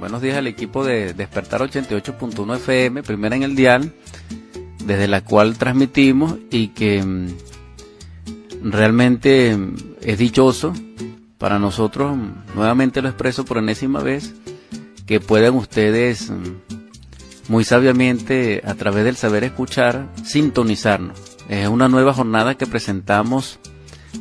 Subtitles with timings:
[0.00, 3.92] Buenos días al equipo de Despertar 88.1 FM, primera en el dial,
[4.86, 7.28] desde la cual transmitimos y que mm,
[8.62, 10.72] realmente mm, es dichoso
[11.36, 14.32] para nosotros, mm, nuevamente lo expreso por enésima vez,
[15.04, 16.32] que puedan ustedes
[17.48, 21.20] muy sabiamente a través del saber escuchar sintonizarnos.
[21.50, 23.58] Es una nueva jornada que presentamos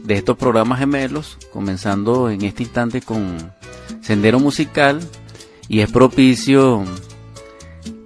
[0.03, 3.53] de estos programas gemelos, comenzando en este instante con
[4.01, 4.99] Sendero Musical
[5.69, 6.83] y es propicio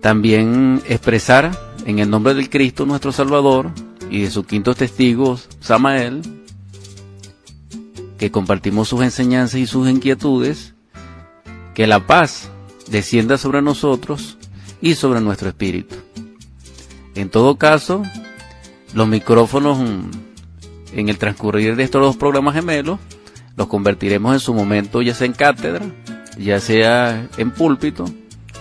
[0.02, 3.72] también expresar en el nombre del Cristo nuestro Salvador
[4.12, 6.22] y de sus quintos testigos, Samael,
[8.18, 10.76] que compartimos sus enseñanzas y sus inquietudes,
[11.74, 12.52] que la paz
[12.90, 14.38] descienda sobre nosotros
[14.82, 15.96] y sobre nuestro espíritu.
[17.16, 18.04] En todo caso,
[18.94, 19.80] los micrófonos
[20.94, 23.00] en el transcurrir de estos dos programas gemelos
[23.56, 25.86] los convertiremos en su momento ya sea en cátedra,
[26.38, 28.06] ya sea en púlpito,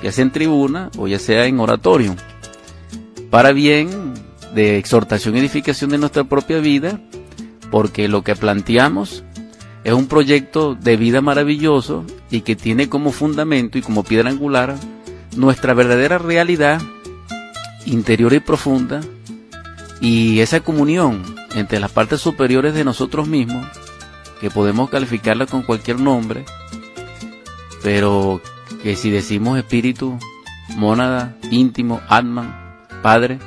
[0.03, 2.17] ya sea en tribuna o ya sea en oratorio,
[3.31, 4.15] para bien
[4.55, 7.01] de exhortación y edificación de nuestra propia vida,
[7.71, 9.25] porque lo que planteamos
[9.85, 14.77] es un proyecto de vida maravilloso y que tiene como fundamento y como piedra angular
[15.37, 16.81] nuestra verdadera realidad
[17.87, 19.01] interior y profunda
[20.01, 21.23] y esa comunión
[21.55, 23.67] entre las partes superiores de nosotros mismos,
[24.41, 26.45] que podemos calificarla con cualquier nombre,
[27.83, 28.41] pero
[28.83, 30.19] que si decimos espíritu,
[30.77, 33.39] mónada, íntimo, alma, padre,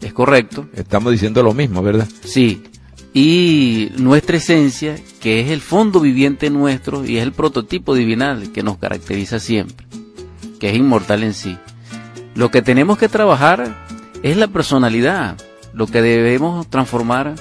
[0.00, 0.68] es correcto.
[0.74, 2.08] Estamos diciendo lo mismo, ¿verdad?
[2.24, 2.62] Sí.
[3.12, 8.62] Y nuestra esencia, que es el fondo viviente nuestro y es el prototipo divinal que
[8.62, 9.86] nos caracteriza siempre,
[10.60, 11.56] que es inmortal en sí.
[12.34, 13.84] Lo que tenemos que trabajar
[14.22, 15.36] es la personalidad.
[15.72, 17.34] Lo que debemos transformar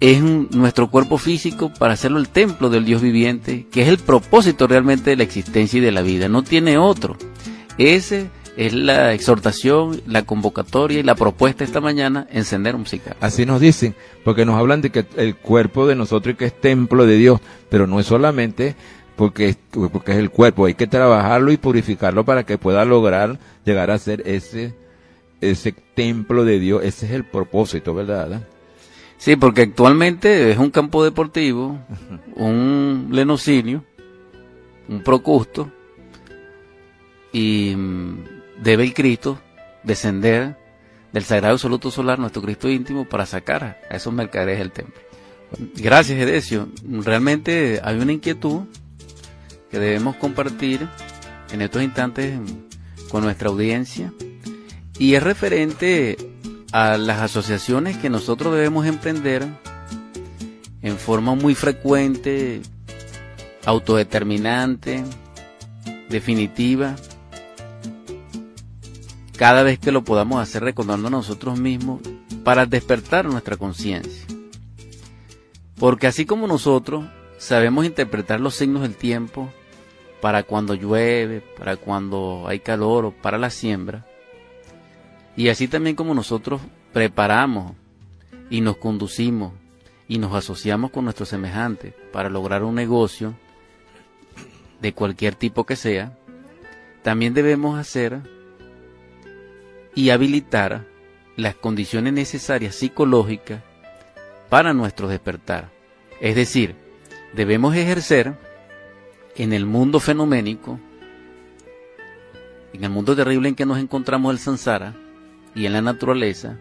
[0.00, 4.66] es nuestro cuerpo físico para hacerlo el templo del Dios viviente, que es el propósito
[4.66, 6.28] realmente de la existencia y de la vida.
[6.28, 7.16] No tiene otro.
[7.78, 13.16] Ese es la exhortación, la convocatoria y la propuesta esta mañana, encender musical.
[13.20, 17.06] Así nos dicen, porque nos hablan de que el cuerpo de nosotros que es templo
[17.06, 18.76] de Dios, pero no es solamente
[19.16, 19.56] porque,
[19.92, 23.98] porque es el cuerpo, hay que trabajarlo y purificarlo para que pueda lograr llegar a
[23.98, 24.74] ser ese
[25.40, 28.42] ese templo de Dios, ese es el propósito, ¿verdad?
[29.24, 31.78] Sí, porque actualmente es un campo deportivo,
[32.36, 33.82] un lenocinio,
[34.86, 35.72] un procusto,
[37.32, 38.18] y mm,
[38.62, 39.40] debe el Cristo
[39.82, 40.58] descender
[41.10, 45.00] del Sagrado Absoluto Solar, nuestro Cristo íntimo, para sacar a esos mercaderes del templo.
[45.74, 46.68] Gracias, Edesio.
[46.86, 48.64] Realmente hay una inquietud
[49.70, 50.86] que debemos compartir
[51.50, 52.38] en estos instantes
[53.08, 54.12] con nuestra audiencia
[54.98, 56.33] y es referente
[56.74, 59.46] a las asociaciones que nosotros debemos emprender
[60.82, 62.62] en forma muy frecuente,
[63.64, 65.04] autodeterminante,
[66.08, 66.96] definitiva,
[69.38, 72.00] cada vez que lo podamos hacer recordando a nosotros mismos
[72.42, 74.26] para despertar nuestra conciencia.
[75.78, 77.04] Porque así como nosotros
[77.38, 79.48] sabemos interpretar los signos del tiempo
[80.20, 84.04] para cuando llueve, para cuando hay calor o para la siembra,
[85.36, 86.60] y así también como nosotros
[86.92, 87.72] preparamos
[88.50, 89.52] y nos conducimos
[90.06, 93.34] y nos asociamos con nuestros semejantes para lograr un negocio
[94.80, 96.16] de cualquier tipo que sea,
[97.02, 98.20] también debemos hacer
[99.94, 100.86] y habilitar
[101.36, 103.62] las condiciones necesarias psicológicas
[104.48, 105.70] para nuestro despertar.
[106.20, 106.76] Es decir,
[107.34, 108.34] debemos ejercer
[109.36, 110.78] en el mundo fenoménico,
[112.72, 114.94] en el mundo terrible en que nos encontramos el samsara,
[115.54, 116.56] y en la naturaleza,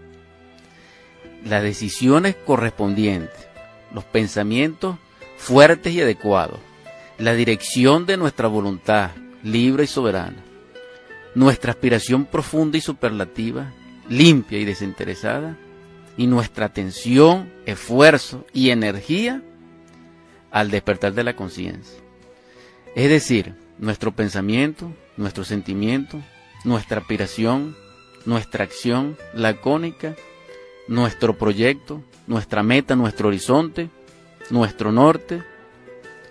[1.45, 3.47] las decisiones correspondientes,
[3.93, 4.97] los pensamientos
[5.37, 6.59] fuertes y adecuados,
[7.17, 9.11] la dirección de nuestra voluntad
[9.43, 10.43] libre y soberana,
[11.35, 13.73] nuestra aspiración profunda y superlativa,
[14.09, 15.57] limpia y desinteresada,
[16.15, 19.41] y nuestra atención, esfuerzo y energía
[20.51, 21.99] al despertar de la conciencia.
[22.95, 26.21] Es decir, nuestro pensamiento, nuestro sentimiento,
[26.63, 27.75] nuestra aspiración,
[28.25, 30.15] nuestra acción lacónica,
[30.87, 33.89] nuestro proyecto, nuestra meta, nuestro horizonte,
[34.49, 35.43] nuestro norte,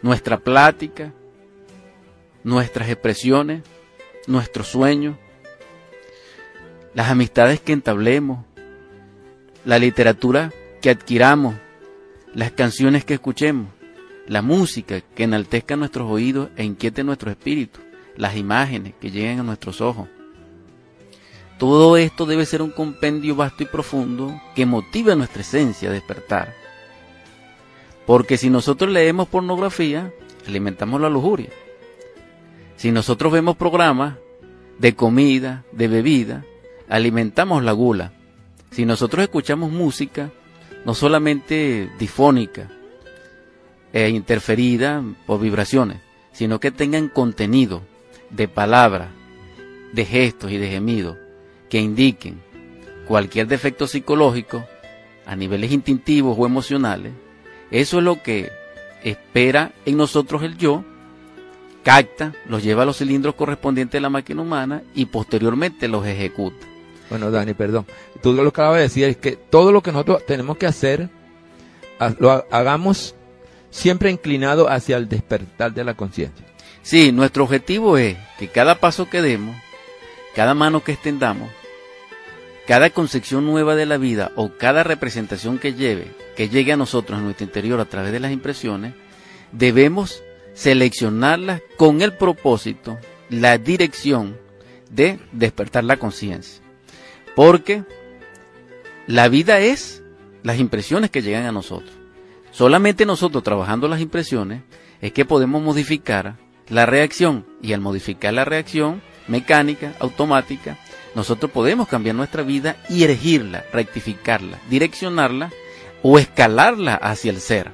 [0.02, 1.12] nuestra plática,
[2.44, 3.62] nuestras expresiones,
[4.26, 5.18] nuestro sueño,
[6.94, 8.44] las amistades que entablemos,
[9.64, 11.54] la literatura que adquiramos,
[12.34, 13.68] las canciones que escuchemos,
[14.26, 17.80] la música que enaltezca nuestros oídos e inquiete nuestro espíritu,
[18.16, 20.08] las imágenes que lleguen a nuestros ojos
[21.58, 26.54] todo esto debe ser un compendio vasto y profundo que motive nuestra esencia a despertar.
[28.06, 30.12] Porque si nosotros leemos pornografía,
[30.46, 31.50] alimentamos la lujuria.
[32.76, 34.16] Si nosotros vemos programas
[34.78, 36.44] de comida, de bebida,
[36.88, 38.12] alimentamos la gula.
[38.72, 40.32] Si nosotros escuchamos música,
[40.84, 42.69] no solamente difónica
[43.93, 45.98] e interferida por vibraciones,
[46.32, 47.82] sino que tengan contenido
[48.31, 49.10] de palabras,
[49.93, 51.21] de gestos y de gemidos
[51.72, 52.38] que indiquen
[53.06, 54.62] cualquier defecto psicológico
[55.24, 57.14] a niveles instintivos o emocionales,
[57.70, 58.52] eso es lo que
[59.02, 60.84] espera en nosotros el yo,
[61.82, 66.66] capta, los lleva a los cilindros correspondientes de la máquina humana y posteriormente los ejecuta.
[67.08, 67.86] Bueno, Dani, perdón.
[68.22, 71.08] Tú lo que acabas de decir es que todo lo que nosotros tenemos que hacer,
[72.19, 73.14] lo hagamos
[73.70, 76.44] siempre inclinado hacia el despertar de la conciencia.
[76.82, 79.56] Sí, nuestro objetivo es que cada paso que demos,
[80.34, 81.48] cada mano que extendamos,
[82.66, 87.18] cada concepción nueva de la vida o cada representación que lleve, que llegue a nosotros
[87.18, 88.94] en nuestro interior a través de las impresiones,
[89.50, 90.22] debemos
[90.54, 92.98] seleccionarlas con el propósito,
[93.30, 94.36] la dirección
[94.90, 96.62] de despertar la conciencia.
[97.34, 97.84] Porque
[99.06, 100.02] la vida es
[100.42, 101.92] las impresiones que llegan a nosotros.
[102.50, 104.62] Solamente nosotros trabajando las impresiones
[105.00, 106.36] es que podemos modificar
[106.68, 110.78] la reacción y al modificar la reacción mecánica, automática,
[111.14, 115.50] nosotros podemos cambiar nuestra vida y erigirla, rectificarla, direccionarla
[116.02, 117.70] o escalarla hacia el ser,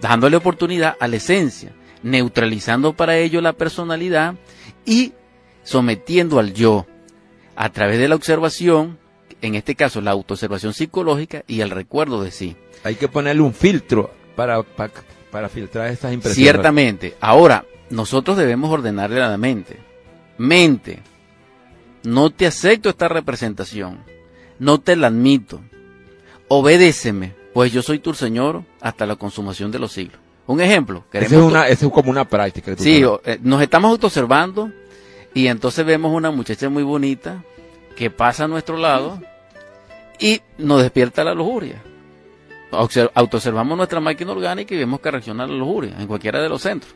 [0.00, 1.72] dándole oportunidad a la esencia,
[2.02, 4.34] neutralizando para ello la personalidad
[4.84, 5.12] y
[5.62, 6.86] sometiendo al yo
[7.56, 8.98] a través de la observación,
[9.42, 12.56] en este caso la autoobservación psicológica y el recuerdo de sí.
[12.84, 16.36] Hay que ponerle un filtro para, para, filtrar estas impresiones.
[16.36, 17.16] Ciertamente.
[17.20, 19.76] Ahora, nosotros debemos ordenarle a la mente.
[20.38, 21.02] Mente,
[22.02, 23.98] no te acepto esta representación,
[24.58, 25.60] no te la admito.
[26.48, 30.20] Obedéceme, pues yo soy tu Señor hasta la consumación de los siglos.
[30.46, 31.04] Un ejemplo.
[31.12, 32.74] Eso es, una, es como una práctica.
[32.76, 34.72] Sí, eh, nos estamos autoobservando
[35.32, 37.44] y entonces vemos una muchacha muy bonita
[37.96, 39.20] que pasa a nuestro lado
[40.18, 41.82] y nos despierta la lujuria.
[43.14, 46.62] Autoobservamos nuestra máquina orgánica y vemos que reacciona a la lujuria en cualquiera de los
[46.62, 46.94] centros.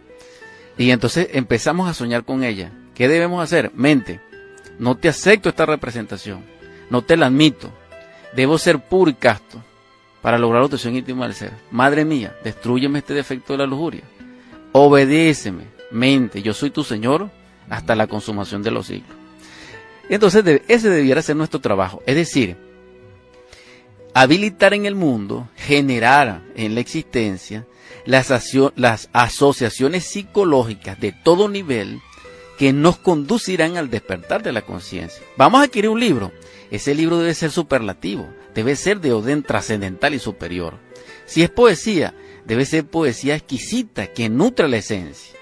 [0.76, 2.72] Y entonces empezamos a soñar con ella.
[2.94, 3.70] ¿Qué debemos hacer?
[3.74, 4.20] Mente,
[4.78, 6.44] no te acepto esta representación,
[6.90, 7.70] no te la admito.
[8.34, 9.62] Debo ser puro y casto
[10.20, 11.52] para lograr la obtención íntima del ser.
[11.70, 14.02] Madre mía, destruyeme este defecto de la lujuria.
[14.72, 17.30] Obedéceme, mente, yo soy tu Señor
[17.68, 19.16] hasta la consumación de los siglos.
[20.08, 22.56] Entonces ese debiera ser nuestro trabajo, es decir,
[24.12, 27.66] habilitar en el mundo, generar en la existencia
[28.04, 28.30] las,
[28.76, 32.00] las asociaciones psicológicas de todo nivel
[32.58, 35.22] que nos conducirán al despertar de la conciencia.
[35.36, 36.32] Vamos a adquirir un libro.
[36.70, 40.78] Ese libro debe ser superlativo, debe ser de orden trascendental y superior.
[41.26, 42.14] Si es poesía,
[42.44, 45.34] debe ser poesía exquisita que nutra la esencia.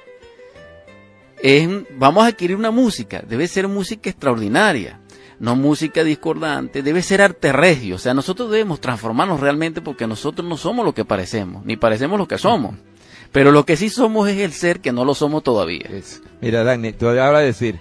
[1.97, 5.01] vamos a adquirir una música, debe ser música extraordinaria,
[5.39, 7.97] no música discordante, debe ser arte regio.
[7.97, 12.19] O sea, nosotros debemos transformarnos realmente porque nosotros no somos lo que parecemos, ni parecemos
[12.19, 12.77] lo que somos.
[13.33, 15.89] Pero lo que sí somos es el ser que no lo somos todavía.
[16.41, 17.79] Mira, Dani, tú hablas de decir,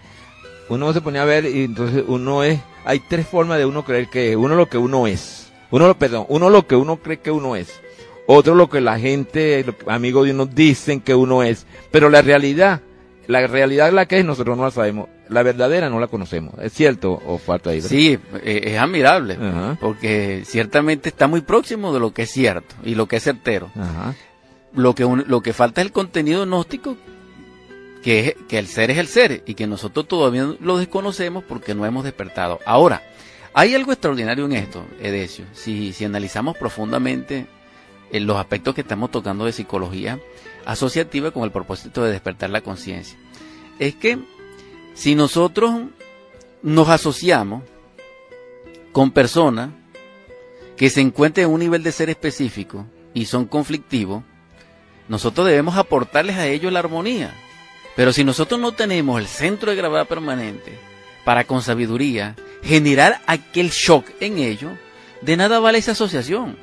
[0.70, 4.08] uno se pone a ver y entonces uno es, hay tres formas de uno creer
[4.08, 4.38] que es.
[4.38, 5.52] Uno lo que uno es.
[5.70, 7.82] Uno, perdón, uno lo que uno cree que uno es.
[8.28, 11.66] Otro lo que la gente, los amigos de uno dicen que uno es.
[11.92, 12.82] Pero la realidad,
[13.28, 15.10] la realidad la que es, nosotros no la sabemos.
[15.28, 16.56] La verdadera no la conocemos.
[16.62, 17.82] ¿Es cierto o falta ahí?
[17.82, 19.38] Sí, eh, es admirable.
[19.82, 23.70] Porque ciertamente está muy próximo de lo que es cierto y lo que es certero.
[23.76, 24.14] Ajá
[24.74, 26.98] lo que, lo que falta es el contenido gnóstico,
[28.04, 31.86] que, que el ser es el ser y que nosotros todavía lo desconocemos porque no
[31.86, 32.60] hemos despertado.
[32.66, 33.04] Ahora,
[33.54, 37.48] hay algo extraordinario en esto, Edesio, si, si analizamos profundamente
[38.12, 40.20] en los aspectos que estamos tocando de psicología
[40.66, 43.18] asociativa con el propósito de despertar la conciencia.
[43.80, 44.20] Es que
[44.94, 45.82] si nosotros
[46.62, 47.64] nos asociamos
[48.92, 49.72] con personas
[50.78, 54.24] que se encuentren en un nivel de ser específico y son conflictivos,
[55.12, 57.36] nosotros debemos aportarles a ellos la armonía.
[57.98, 60.80] Pero si nosotros no tenemos el centro de gravedad permanente
[61.26, 64.72] para con sabiduría generar aquel shock en ellos,
[65.20, 66.56] de nada vale esa asociación.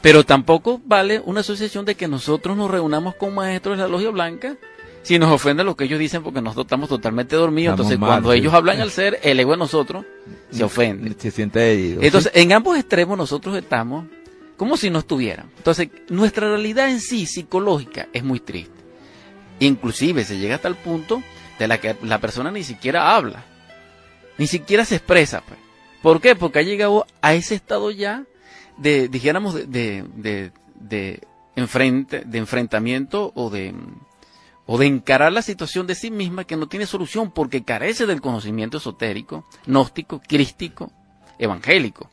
[0.00, 4.08] Pero tampoco vale una asociación de que nosotros nos reunamos con maestros de la logia
[4.08, 4.56] blanca
[5.02, 7.74] si nos ofende lo que ellos dicen porque nosotros estamos totalmente dormidos.
[7.74, 10.06] Entonces, cuando ellos hablan al ser, el ego de nosotros
[10.50, 11.14] se ofende.
[11.18, 14.06] Se siente Entonces, en ambos extremos nosotros estamos
[14.56, 15.50] como si no estuvieran.
[15.56, 18.72] Entonces, nuestra realidad en sí, psicológica, es muy triste.
[19.60, 21.22] Inclusive se llega hasta el punto
[21.58, 23.44] de la que la persona ni siquiera habla,
[24.38, 25.42] ni siquiera se expresa.
[25.46, 25.58] Pues.
[26.02, 26.36] ¿Por qué?
[26.36, 28.24] Porque ha llegado a ese estado ya
[28.76, 31.20] de, dijéramos, de, de, de,
[31.54, 33.74] de enfrentamiento o de,
[34.66, 38.20] o de encarar la situación de sí misma que no tiene solución porque carece del
[38.20, 40.90] conocimiento esotérico, gnóstico, crístico,
[41.38, 42.10] evangélico.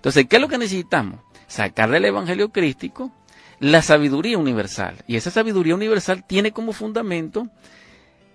[0.00, 1.20] Entonces, ¿qué es lo que necesitamos?
[1.46, 3.12] Sacar del evangelio crístico
[3.58, 4.96] la sabiduría universal.
[5.06, 7.48] Y esa sabiduría universal tiene como fundamento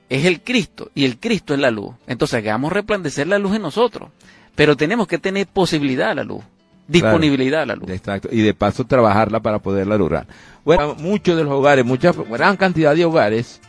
[0.07, 1.95] es el Cristo y el Cristo es la luz.
[2.07, 4.09] Entonces hagamos resplandecer la luz en nosotros,
[4.55, 6.43] pero tenemos que tener posibilidad a la luz,
[6.87, 7.89] disponibilidad a la luz.
[7.89, 10.27] Exacto, y de paso trabajarla para poderla lograr.
[10.63, 13.59] Bueno, muchos de los hogares, mucha gran cantidad de hogares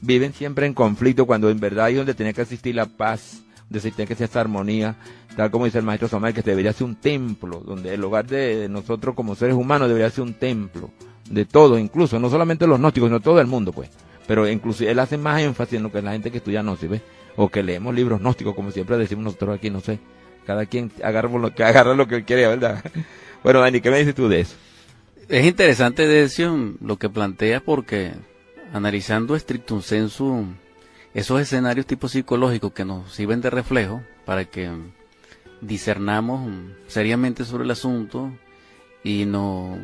[0.00, 3.80] viven siempre en conflicto cuando en verdad hay donde tiene que existir la paz, donde
[3.80, 4.96] tiene que existir esa armonía,
[5.36, 8.68] tal como dice el maestro Samuel, que debería ser un templo, donde el hogar de
[8.68, 10.90] nosotros como seres humanos debería ser un templo,
[11.28, 13.90] de todo, incluso, no solamente los gnósticos, sino todo el mundo, pues.
[14.26, 17.02] Pero inclusive él hace más énfasis en lo que la gente que estudia gnosis, ¿ves?
[17.36, 19.98] O que leemos libros gnósticos, como siempre decimos nosotros aquí, no sé.
[20.46, 22.82] Cada quien agarra lo que, agarra lo que quiere, ¿verdad?
[23.42, 24.56] Bueno, Dani, ¿qué me dices tú de eso?
[25.28, 28.12] Es interesante, Decio, lo que planteas porque
[28.72, 30.46] analizando estricto un sensu
[31.14, 34.70] esos escenarios tipo psicológicos que nos sirven de reflejo para que
[35.60, 36.50] discernamos
[36.88, 38.30] seriamente sobre el asunto
[39.02, 39.78] y nos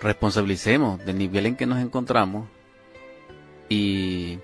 [0.00, 2.48] responsabilicemos del nivel en que nos encontramos
[3.68, 4.38] y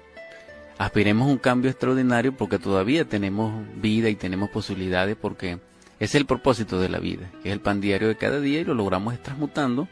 [0.78, 5.58] aspiremos a un cambio extraordinario porque todavía tenemos vida y tenemos posibilidades porque
[6.00, 8.64] es el propósito de la vida, que es el pan diario de cada día y
[8.64, 9.86] lo logramos transmutando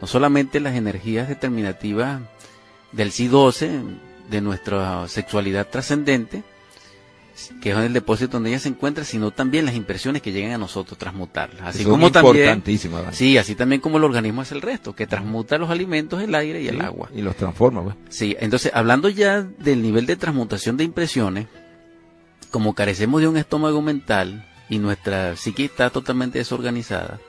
[0.00, 2.20] no solamente las energías determinativas
[2.92, 3.82] del C12,
[4.30, 6.42] de nuestra sexualidad trascendente,
[7.60, 10.58] que es el depósito donde ella se encuentra, sino también las impresiones que llegan a
[10.58, 11.62] nosotros, transmutarlas.
[11.62, 12.62] Así como también,
[13.12, 16.62] sí, así también como el organismo es el resto, que transmuta los alimentos, el aire
[16.62, 17.10] y el agua.
[17.14, 17.96] Y los transforma, pues.
[18.08, 21.46] Sí, entonces, hablando ya del nivel de transmutación de impresiones,
[22.50, 27.20] como carecemos de un estómago mental y nuestra psique está totalmente desorganizada,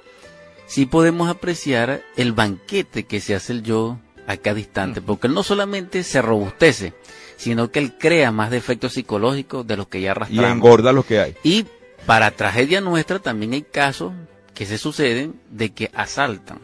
[0.68, 5.34] sí podemos apreciar el banquete que se hace el yo a cada instante, porque él
[5.34, 6.94] no solamente se robustece,
[7.38, 10.50] sino que él crea más defectos psicológicos de los que ya arrastramos.
[10.50, 11.36] Y engorda los que hay.
[11.44, 11.66] Y
[12.06, 14.14] para tragedia nuestra también hay casos
[14.54, 16.60] que se suceden de que asaltan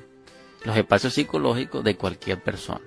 [0.65, 2.81] los espacios psicológicos de cualquier persona.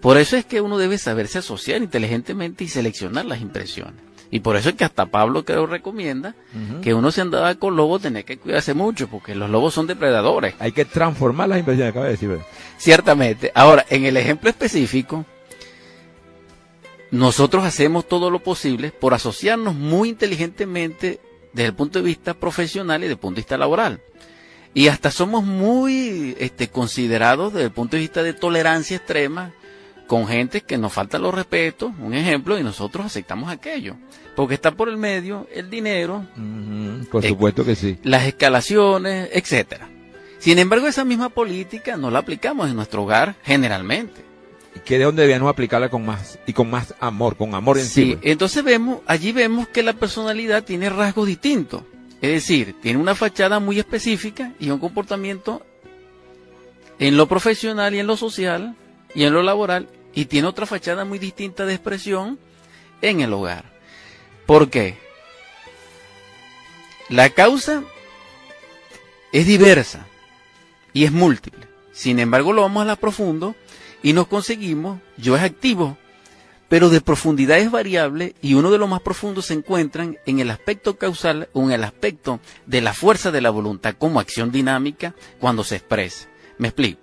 [0.00, 4.07] Por eso es que uno debe saberse asociar inteligentemente y seleccionar las impresiones.
[4.30, 6.34] Y por eso es que hasta Pablo creo recomienda
[6.82, 10.54] que uno se andaba con lobos tenía que cuidarse mucho, porque los lobos son depredadores.
[10.58, 12.38] Hay que transformar las impresiones, acaba de decir.
[12.76, 13.50] Ciertamente.
[13.54, 15.24] Ahora, en el ejemplo específico,
[17.10, 21.20] nosotros hacemos todo lo posible por asociarnos muy inteligentemente
[21.54, 24.02] desde el punto de vista profesional y desde el punto de vista laboral.
[24.74, 29.54] Y hasta somos muy este, considerados desde el punto de vista de tolerancia extrema
[30.08, 33.94] con gente que nos falta los respetos, un ejemplo, y nosotros aceptamos aquello.
[34.34, 36.24] Porque está por el medio el dinero.
[37.12, 37.98] por supuesto que sí.
[38.02, 39.88] Las escalaciones, etcétera.
[40.38, 44.26] Sin embargo, esa misma política no la aplicamos en nuestro hogar generalmente
[44.84, 48.12] que de dónde debíamos aplicarla con más y con más amor, con amor en sí.
[48.12, 51.82] Sí, entonces vemos, allí vemos que la personalidad tiene rasgos distintos.
[52.20, 55.66] Es decir, tiene una fachada muy específica y un comportamiento
[57.00, 58.76] en lo profesional y en lo social
[59.14, 62.38] y en lo laboral y tiene otra fachada muy distinta de expresión
[63.00, 63.64] en el hogar.
[64.46, 64.96] ¿Por qué?
[67.08, 67.82] La causa
[69.32, 70.06] es diversa
[70.92, 71.66] y es múltiple.
[71.92, 73.54] Sin embargo, lo vamos a la profundo
[74.02, 75.96] y nos conseguimos, yo es activo,
[76.68, 80.50] pero de profundidad es variable y uno de los más profundos se encuentran en el
[80.50, 85.14] aspecto causal o en el aspecto de la fuerza de la voluntad como acción dinámica
[85.40, 86.28] cuando se expresa.
[86.58, 87.00] Me explico.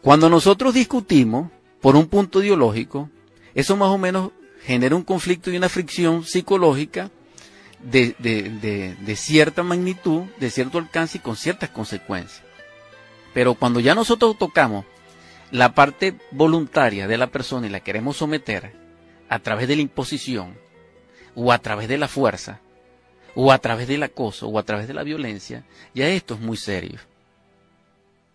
[0.00, 1.50] Cuando nosotros discutimos
[1.86, 3.08] por un punto ideológico,
[3.54, 4.32] eso más o menos
[4.64, 7.12] genera un conflicto y una fricción psicológica
[7.80, 12.42] de, de cierta magnitud, de cierto alcance y con ciertas consecuencias.
[13.32, 14.84] Pero cuando ya nosotros tocamos
[15.52, 18.72] la parte voluntaria de la persona y la queremos someter
[19.28, 20.58] a través de la imposición
[21.36, 22.58] o a través de la fuerza
[23.36, 25.62] o a través del acoso o a través de la violencia,
[25.94, 26.98] ya esto es muy serio.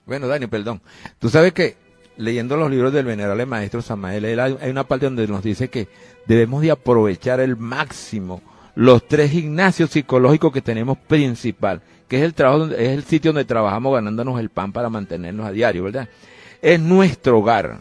[0.05, 0.81] Bueno, Dani, perdón.
[1.19, 1.80] Tú sabes que
[2.17, 5.87] leyendo los libros del venerable maestro Samael, hay una parte donde nos dice que
[6.25, 8.41] debemos de aprovechar el máximo
[8.73, 13.45] los tres gimnasios psicológicos que tenemos principal, que es el trabajo, es el sitio donde
[13.45, 16.07] trabajamos ganándonos el pan para mantenernos a diario, ¿verdad?
[16.61, 17.79] es nuestro hogar.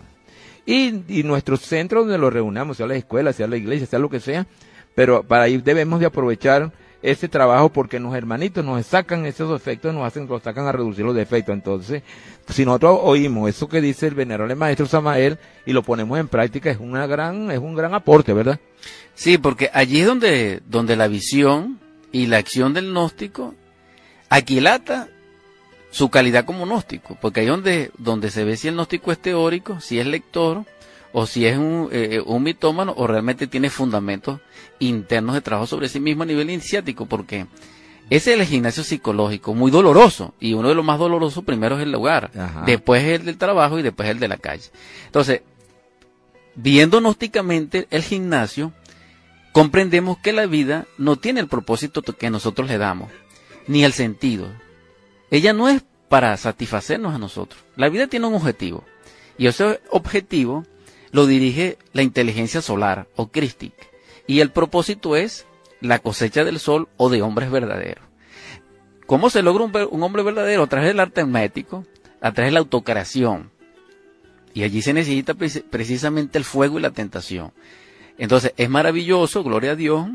[0.67, 4.11] Y, y nuestro centro donde lo reunamos, sea la escuela, sea la iglesia, sea lo
[4.11, 4.47] que sea,
[4.95, 6.73] pero para ahí debemos de aprovechar
[7.03, 11.05] ese trabajo porque los hermanitos nos sacan esos efectos, nos hacen, nos sacan a reducir
[11.05, 11.55] los defectos.
[11.55, 12.03] Entonces,
[12.49, 16.71] si nosotros oímos eso que dice el venerable maestro Samael y lo ponemos en práctica,
[16.71, 18.61] es una gran, es un gran aporte, ¿verdad?
[19.15, 21.79] Sí, porque allí es donde, donde la visión
[22.13, 23.55] y la acción del gnóstico
[24.29, 25.09] aquilata
[25.91, 29.81] su calidad como gnóstico, porque ahí donde, donde se ve si el gnóstico es teórico,
[29.81, 30.65] si es lector,
[31.13, 34.41] o si es un, eh, un mitómano, o realmente tiene fundamentos
[34.81, 37.47] internos de trabajo sobre sí mismo a nivel iniciático, porque
[38.11, 41.83] ese es el gimnasio psicológico, muy doloroso, y uno de los más dolorosos primero es
[41.83, 42.65] el hogar, Ajá.
[42.67, 44.65] después es el del trabajo y después el de la calle.
[45.07, 45.43] Entonces,
[46.57, 48.73] viendo gnósticamente el gimnasio,
[49.53, 53.11] comprendemos que la vida no tiene el propósito que nosotros le damos,
[53.69, 54.49] ni el sentido.
[55.31, 57.63] Ella no es para satisfacernos a nosotros.
[57.77, 58.85] La vida tiene un objetivo.
[59.39, 60.67] Y ese objetivo
[61.13, 63.87] lo dirige la inteligencia solar o crística.
[64.31, 65.45] Y el propósito es
[65.81, 68.05] la cosecha del sol o de hombres verdaderos.
[69.05, 70.63] ¿Cómo se logra un, hombre verdadero?
[70.63, 71.85] A través del arte hermético,
[72.21, 73.51] a través de la autocreación.
[74.55, 77.53] Y allí se necesita preci- precisamente el fuego y la tentación.
[78.19, 80.07] Entonces, es maravilloso, gloria a Dios,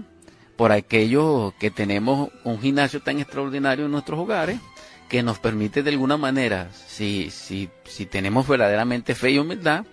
[0.56, 4.62] por aquellos que tenemos un gimnasio tan extraordinario en nuestros hogares,
[5.10, 9.84] que nos permite de alguna manera, si, si, si tenemos verdaderamente fe y humildad,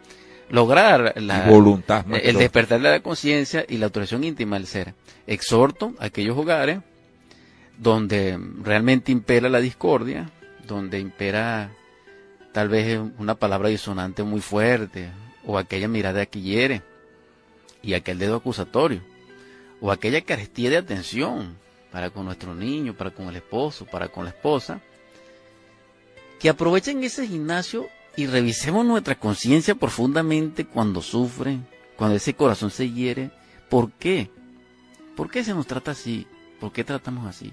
[0.52, 2.04] lograr la, voluntad.
[2.12, 2.38] el todo.
[2.40, 4.94] despertar de la conciencia y la autorización íntima del ser.
[5.26, 6.80] Exhorto a aquellos hogares
[7.78, 10.30] donde realmente impera la discordia,
[10.68, 11.72] donde impera
[12.52, 15.10] tal vez una palabra disonante muy fuerte,
[15.44, 16.82] o aquella mirada que hiere,
[17.82, 19.00] y aquel dedo acusatorio,
[19.80, 21.56] o aquella carestía de atención
[21.90, 24.80] para con nuestro niño, para con el esposo, para con la esposa,
[26.38, 31.58] que aprovechen ese gimnasio y revisemos nuestra conciencia profundamente cuando sufre,
[31.96, 33.30] cuando ese corazón se hiere.
[33.68, 34.30] ¿Por qué?
[35.16, 36.26] ¿Por qué se nos trata así?
[36.60, 37.52] ¿Por qué tratamos así?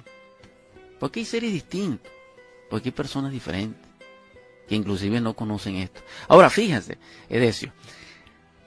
[0.99, 2.11] Porque hay seres distintos,
[2.69, 3.81] porque hay personas diferentes,
[4.67, 6.01] que inclusive no conocen esto.
[6.27, 6.97] Ahora, fíjense,
[7.29, 7.71] Edesio,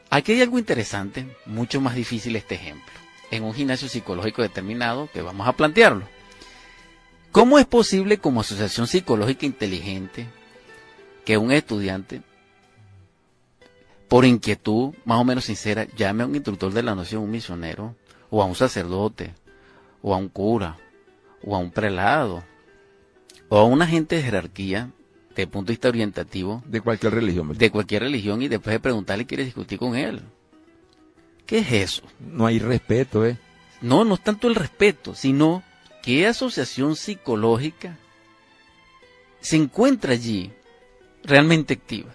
[0.08, 2.92] aquí hay algo interesante, mucho más difícil este ejemplo,
[3.30, 6.08] en un gimnasio psicológico determinado que vamos a plantearlo.
[7.32, 10.26] ¿Cómo es posible como asociación psicológica inteligente
[11.25, 12.23] que un estudiante,
[14.09, 17.97] por inquietud más o menos sincera, llame a un instructor de la noción, un misionero,
[18.31, 19.35] o a un sacerdote,
[20.02, 20.78] o a un cura,
[21.45, 22.43] o a un prelado,
[23.49, 24.91] o a un agente de jerarquía,
[25.35, 27.49] de punto de vista orientativo, De cualquier religión.
[27.49, 27.61] ¿verdad?
[27.61, 30.21] de cualquier religión, y después de preguntarle quiere discutir con él?
[31.47, 32.02] ¿Qué es eso?
[32.21, 33.39] No hay respeto, ¿eh?
[33.80, 35.63] No, no es tanto el respeto, sino
[36.02, 37.97] qué asociación psicológica
[39.41, 40.52] se encuentra allí
[41.25, 42.15] realmente activa.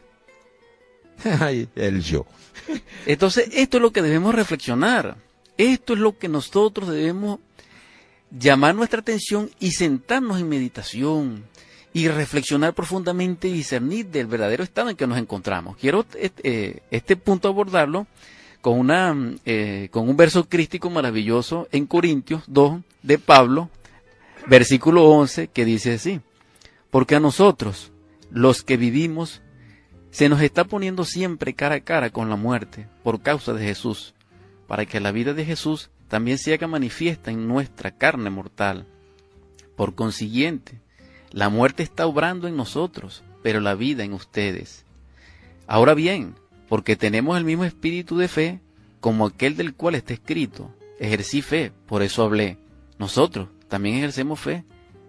[1.76, 2.26] El yo.
[3.06, 5.17] Entonces, esto es lo que debemos reflexionar.
[5.58, 7.39] Esto es lo que nosotros debemos
[8.32, 11.43] llamar nuestra atención y sentarnos en meditación
[11.93, 15.78] y reflexionar profundamente y discernir del verdadero estado en que nos encontramos.
[15.78, 18.06] Quiero este, este punto abordarlo
[18.62, 19.15] con, una,
[19.46, 23.70] eh, con un verso crístico maravilloso en Corintios 2 de Pablo,
[24.48, 26.22] versículo 11, que dice así,
[26.91, 27.91] porque a nosotros,
[28.30, 29.42] los que vivimos,
[30.12, 34.13] se nos está poniendo siempre cara a cara con la muerte por causa de Jesús,
[34.68, 38.88] para que la vida de Jesús también se haga manifiesta en nuestra carne mortal.
[39.76, 40.82] Por consiguiente,
[41.32, 44.86] la muerte está obrando en nosotros, pero la vida en ustedes.
[45.68, 46.36] Ahora bien,
[46.70, 48.62] porque tenemos el mismo espíritu de fe
[49.00, 52.58] como aquel del cual está escrito, ejercí fe, por eso hablé.
[52.98, 54.63] Nosotros también ejercemos fe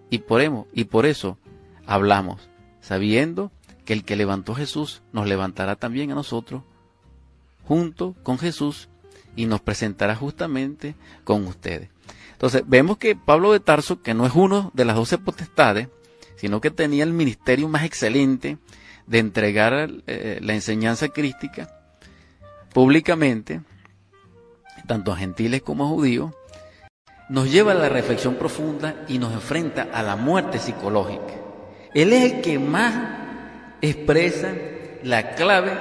[0.09, 0.41] y por,
[0.73, 1.37] y por eso
[1.85, 2.48] hablamos,
[2.89, 3.51] sabiendo
[3.85, 6.63] que el que levantó a Jesús nos levantará también a nosotros
[7.67, 8.89] junto con Jesús
[9.35, 11.89] y nos presentará justamente con ustedes.
[12.31, 15.87] Entonces, vemos que Pablo de Tarso, que no es uno de las doce potestades,
[16.35, 18.57] sino que tenía el ministerio más excelente
[19.05, 21.69] de entregar eh, la enseñanza crística
[22.73, 23.61] públicamente,
[24.87, 26.31] tanto a gentiles como a judíos,
[27.29, 31.48] nos lleva a la reflexión profunda y nos enfrenta a la muerte psicológica.
[31.93, 32.93] Él es el que más
[33.81, 34.49] expresa
[35.03, 35.71] la clave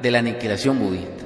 [0.00, 1.24] de la aniquilación budista.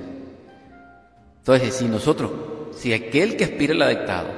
[1.38, 2.30] Entonces, si nosotros,
[2.76, 4.28] si aquel que aspira al adectado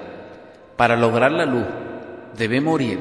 [0.77, 1.65] para lograr la luz
[2.37, 2.99] debe morir,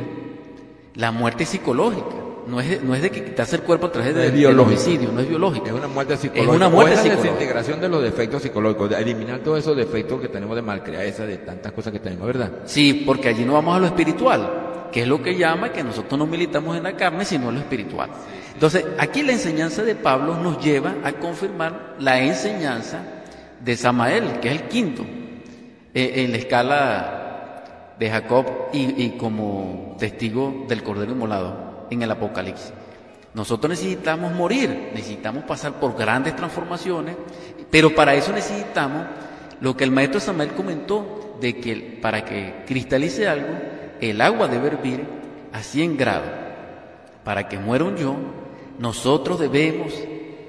[0.95, 2.15] la muerte es psicológica,
[2.47, 4.58] no es, no es de que quitarse el cuerpo a través No de- es del
[4.60, 5.67] homicidio, no es biológica.
[5.67, 6.56] Es una muerte psicológica.
[6.56, 7.34] una muerte es la psicológica.
[7.34, 11.38] desintegración de los defectos psicológicos, de eliminar todos esos defectos que tenemos de malcrianza, de
[11.39, 12.52] tantas cosas que tenemos, ¿verdad?
[12.65, 16.17] Sí, porque allí no vamos a lo espiritual, que es lo que llama que nosotros
[16.17, 18.10] no militamos en la carne, sino en lo espiritual.
[18.54, 23.00] Entonces, aquí la enseñanza de Pablo nos lleva a confirmar la enseñanza
[23.60, 25.04] de Samael, que es el quinto,
[25.93, 32.73] eh, en la escala de Jacob y, como testigo del Cordero Inmolado en el Apocalipsis.
[33.34, 37.15] Nosotros necesitamos morir, necesitamos pasar por grandes transformaciones,
[37.69, 39.06] pero para eso necesitamos
[39.62, 43.54] lo que el maestro Samuel comentó, de que para que cristalice algo,
[44.02, 45.06] el agua debe hervir
[45.54, 46.32] a 100 grados.
[47.24, 48.16] para que muera un yo,
[48.80, 49.94] nosotros debemos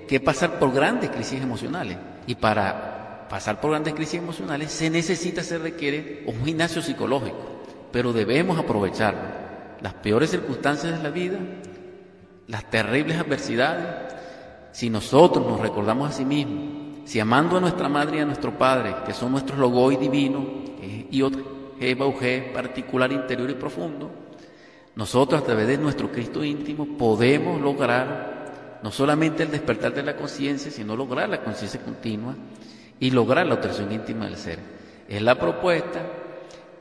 [0.06, 1.96] que pasar por grandes crisis emocionales.
[2.26, 8.12] Y para pasar por grandes crisis emocionales se necesita, se requiere un gimnasio psicológico, pero
[8.12, 9.20] debemos aprovecharlo.
[9.80, 11.38] Las peores circunstancias de la vida,
[12.46, 14.14] las terribles adversidades,
[14.72, 18.56] si nosotros nos recordamos a sí mismos, si amando a nuestra madre y a nuestro
[18.58, 20.44] padre, que son nuestros logos divinos,
[20.80, 24.10] eh, y otro, G, particular, interior y profundo,
[24.96, 30.16] nosotros a través de nuestro Cristo íntimo podemos lograr no solamente el despertar de la
[30.16, 32.34] conciencia, sino lograr la conciencia continua
[33.00, 34.58] y lograr la obtención íntima del ser.
[35.08, 36.00] Es la propuesta,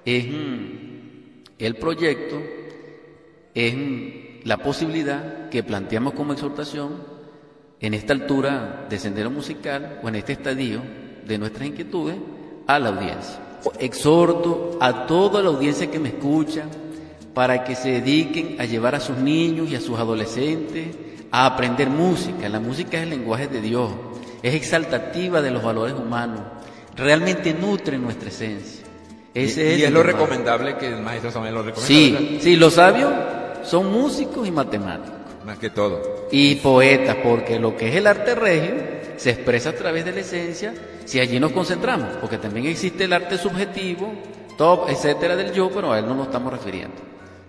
[0.04, 0.26] es
[1.60, 2.42] el proyecto,
[3.54, 3.76] es
[4.44, 7.04] la posibilidad que planteamos como exhortación
[7.80, 10.82] en esta altura de sendero musical o en este estadio
[11.26, 12.16] de nuestras inquietudes
[12.66, 13.47] a la audiencia.
[13.80, 16.66] Exhorto a toda la audiencia que me escucha,
[17.38, 20.88] para que se dediquen a llevar a sus niños y a sus adolescentes
[21.32, 22.50] a aprender música.
[22.50, 23.92] La música es el lenguaje de Dios,
[24.42, 26.40] es exaltativa de los valores humanos,
[26.96, 28.84] realmente nutre nuestra esencia.
[29.36, 32.20] Ese y, es, lo recomendable que el maestro Samuel lo recomienda.
[32.20, 33.14] Sí, sí, los sabios
[33.62, 35.14] son músicos y matemáticos.
[35.46, 36.28] Más que todo.
[36.32, 40.22] Y poetas, porque lo que es el arte regio se expresa a través de la
[40.22, 40.74] esencia
[41.06, 44.14] si allí nos concentramos, porque también existe el arte subjetivo,
[44.58, 46.96] top, etcétera, del yo, pero a él no nos estamos refiriendo.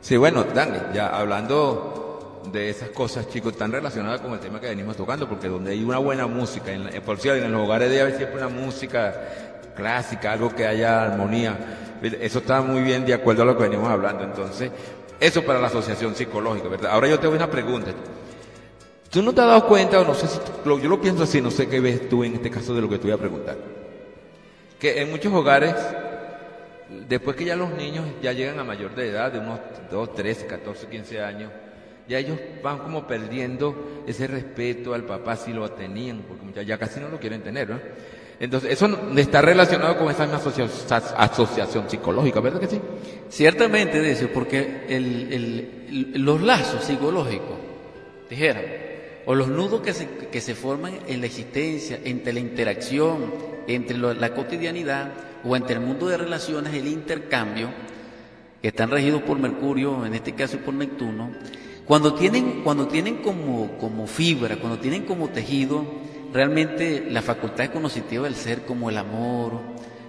[0.00, 4.68] Sí, bueno, Dani, ya hablando de esas cosas, chicos, tan relacionadas con el tema que
[4.68, 8.02] venimos tocando, porque donde hay una buena música, en, por cierto, en los hogares debe
[8.02, 9.14] haber siempre una música
[9.76, 11.56] clásica, algo que haya armonía.
[12.02, 14.24] Eso está muy bien de acuerdo a lo que venimos hablando.
[14.24, 14.70] Entonces,
[15.20, 16.92] eso para la asociación psicológica, ¿verdad?
[16.92, 17.90] Ahora yo te a una pregunta.
[19.10, 21.50] ¿Tú no te has dado cuenta, o no sé si, yo lo pienso así, no
[21.50, 23.56] sé qué ves tú en este caso de lo que te voy a preguntar?
[24.78, 25.74] Que en muchos hogares
[27.08, 30.46] después que ya los niños ya llegan a mayor de edad, de unos 2, 13,
[30.46, 31.52] 14, 15 años,
[32.08, 37.00] ya ellos van como perdiendo ese respeto al papá si lo tenían, porque ya, casi
[37.00, 37.78] no lo quieren tener, ¿no?
[38.40, 40.38] Entonces, eso está relacionado con esa misma
[41.18, 42.80] asociación, psicológica, ¿verdad que sí?
[43.28, 44.86] Ciertamente, de eso, porque
[46.14, 47.56] los lazos psicológicos,
[48.30, 48.62] dijeran,
[49.30, 53.34] o los nudos que se, que se forman en la existencia, entre la interacción,
[53.66, 55.12] entre la cotidianidad,
[55.44, 57.68] o entre el mundo de relaciones, el intercambio,
[58.62, 61.30] que están regidos por Mercurio, en este caso por Neptuno,
[61.84, 65.84] cuando tienen, cuando tienen como, como fibra, cuando tienen como tejido
[66.32, 69.60] realmente la facultad cognitiva del ser, como el amor,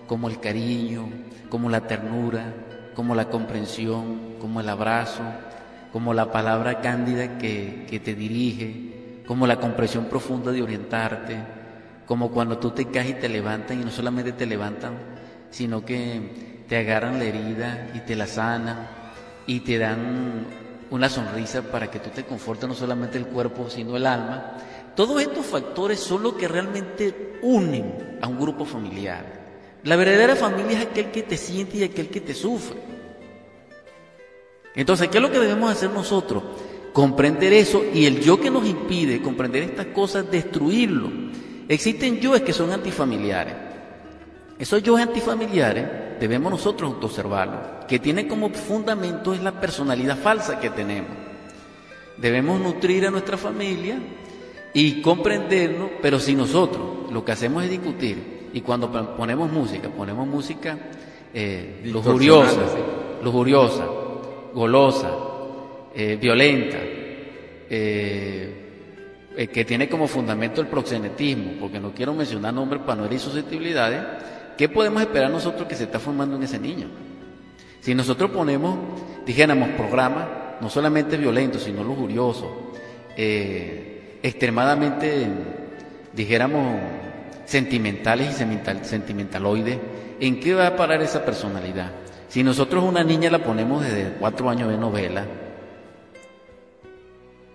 [0.08, 1.10] como el cariño,
[1.49, 2.53] como la ternura,
[2.95, 5.23] como la comprensión, como el abrazo,
[5.91, 8.98] como la palabra cándida que, que te dirige,
[9.30, 11.38] como la comprensión profunda de orientarte,
[12.08, 14.98] como cuando tú te caes y te levantan y no solamente te levantan,
[15.52, 18.88] sino que te agarran la herida y te la sanan
[19.46, 20.48] y te dan
[20.89, 24.58] una sonrisa para que tú te confortes no solamente el cuerpo, sino el alma.
[24.96, 29.26] Todos estos factores son los que realmente unen a un grupo familiar.
[29.84, 32.80] La verdadera familia es aquel que te siente y aquel que te sufre.
[34.74, 36.42] Entonces, ¿qué es lo que debemos hacer nosotros?
[36.93, 41.10] Comprender eso y el yo que nos impide comprender estas cosas, destruirlo.
[41.67, 43.54] Existen yoes que son antifamiliares.
[44.58, 50.69] Esos yo antifamiliares debemos nosotros observarlos, que tienen como fundamento es la personalidad falsa que
[50.69, 51.12] tenemos.
[52.17, 53.97] Debemos nutrir a nuestra familia
[54.73, 60.28] y comprendernos, pero si nosotros lo que hacemos es discutir y cuando ponemos música, ponemos
[60.28, 60.78] música
[61.34, 62.62] eh, lujuriosa,
[63.23, 63.88] lujuriosa,
[64.54, 65.29] golosa,
[66.01, 66.77] eh, violenta,
[67.69, 68.53] eh,
[69.35, 73.19] eh, que tiene como fundamento el proxenetismo, porque no quiero mencionar nombres para no herir
[73.19, 74.01] susceptibilidades,
[74.57, 76.88] ¿Qué podemos esperar nosotros que se está formando en ese niño?
[77.81, 78.77] Si nosotros ponemos,
[79.25, 80.25] dijéramos, programas
[80.62, 82.49] no solamente violentos, sino lujuriosos,
[83.15, 85.27] extremadamente,
[86.13, 86.81] dijéramos,
[87.45, 89.77] sentimentales y sentimentaloides,
[90.19, 91.91] ¿en qué va a parar esa personalidad?
[92.27, 95.25] Si nosotros una niña la ponemos desde cuatro años de novela,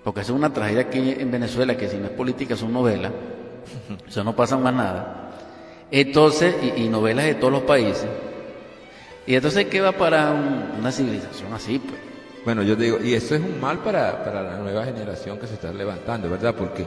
[0.04, 3.10] porque es una tragedia aquí en Venezuela, que si no es política son novelas,
[4.06, 5.30] eso no pasa más nada.
[5.90, 8.06] Entonces, y, novelas de todos los países.
[9.26, 10.32] Y entonces, ¿qué va para
[10.78, 11.78] una civilización así?
[11.78, 11.98] Pues?
[12.44, 15.54] Bueno, yo digo, y eso es un mal para, para la nueva generación que se
[15.54, 16.54] está levantando, ¿verdad?
[16.54, 16.86] Porque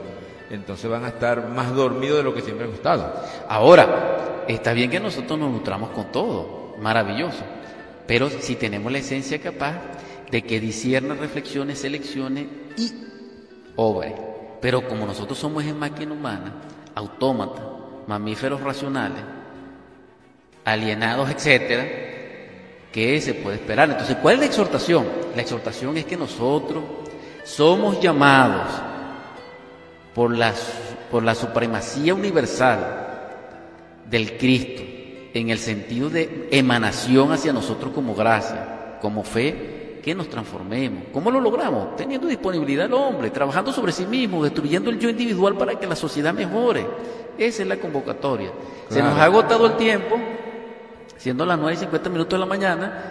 [0.50, 3.12] entonces van a estar más dormidos de lo que siempre han estado.
[3.48, 7.42] Ahora, está bien que nosotros nos nutramos con todo, maravilloso,
[8.06, 9.74] pero si tenemos la esencia capaz
[10.30, 12.92] de que discierna, reflexione, seleccione y
[13.76, 14.14] obre.
[14.60, 16.52] Pero como nosotros somos en máquina humana,
[16.94, 17.62] autómata,
[18.06, 19.22] mamíferos racionales,
[20.64, 21.86] alienados, etcétera,
[22.92, 23.90] ¿qué se puede esperar?
[23.90, 25.06] Entonces, ¿cuál es la exhortación?
[25.36, 26.82] La exhortación es que nosotros
[27.44, 28.68] somos llamados
[30.14, 30.52] por la,
[31.10, 33.06] por la supremacía universal
[34.10, 34.82] del Cristo,
[35.34, 41.04] en el sentido de emanación hacia nosotros como gracia, como fe, que nos transformemos.
[41.12, 41.96] ¿Cómo lo logramos?
[41.96, 45.96] Teniendo disponibilidad al hombre, trabajando sobre sí mismo, destruyendo el yo individual para que la
[45.96, 46.86] sociedad mejore.
[47.36, 48.50] Esa es la convocatoria.
[48.88, 50.16] Se nos ha agotado el tiempo,
[51.16, 53.02] siendo las 9 y 50 minutos de la mañana,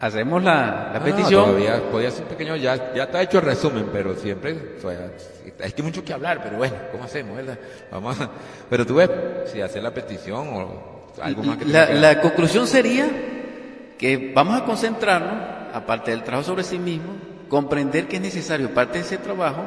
[0.00, 1.44] hacemos la, la petición.
[1.46, 5.10] todavía podía ser pequeño, ya, ya está hecho el resumen, pero siempre, o sea,
[5.62, 7.58] hay que mucho que hablar, pero bueno, ¿cómo hacemos, verdad?
[7.90, 8.28] Vamos a-
[8.68, 9.08] pero tú ves,
[9.46, 13.06] si hacer la petición o algo más que La, la conclusión sería
[13.96, 17.12] que vamos a concentrarnos, aparte del trabajo sobre sí mismo,
[17.48, 19.64] comprender que es necesario, parte de ese trabajo,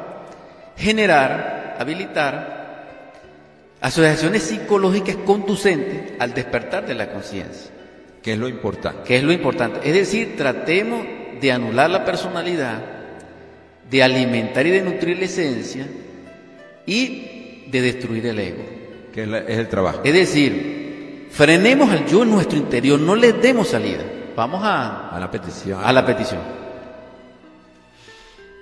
[0.76, 2.60] generar, habilitar
[3.80, 7.70] asociaciones psicológicas conducentes al despertar de la conciencia,
[8.22, 9.02] que es lo importante.
[9.04, 9.80] que es lo importante.
[9.84, 11.04] Es decir, tratemos
[11.40, 12.82] de anular la personalidad,
[13.90, 15.86] de alimentar y de nutrir la esencia
[16.86, 18.62] y de destruir el ego.
[19.12, 20.00] Que es, la- es el trabajo.
[20.04, 24.02] Es decir, frenemos al yo en nuestro interior, no le demos salida.
[24.40, 25.84] Vamos a, A la petición.
[25.84, 26.40] a la petición.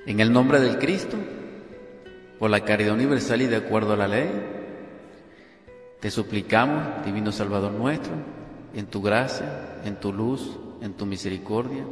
[0.07, 1.17] En el nombre del Cristo,
[2.37, 4.29] por la caridad universal y de acuerdo a la ley,
[6.01, 8.11] te suplicamos, Divino Salvador nuestro,
[8.75, 11.85] en tu gracia, en tu luz, en tu misericordia,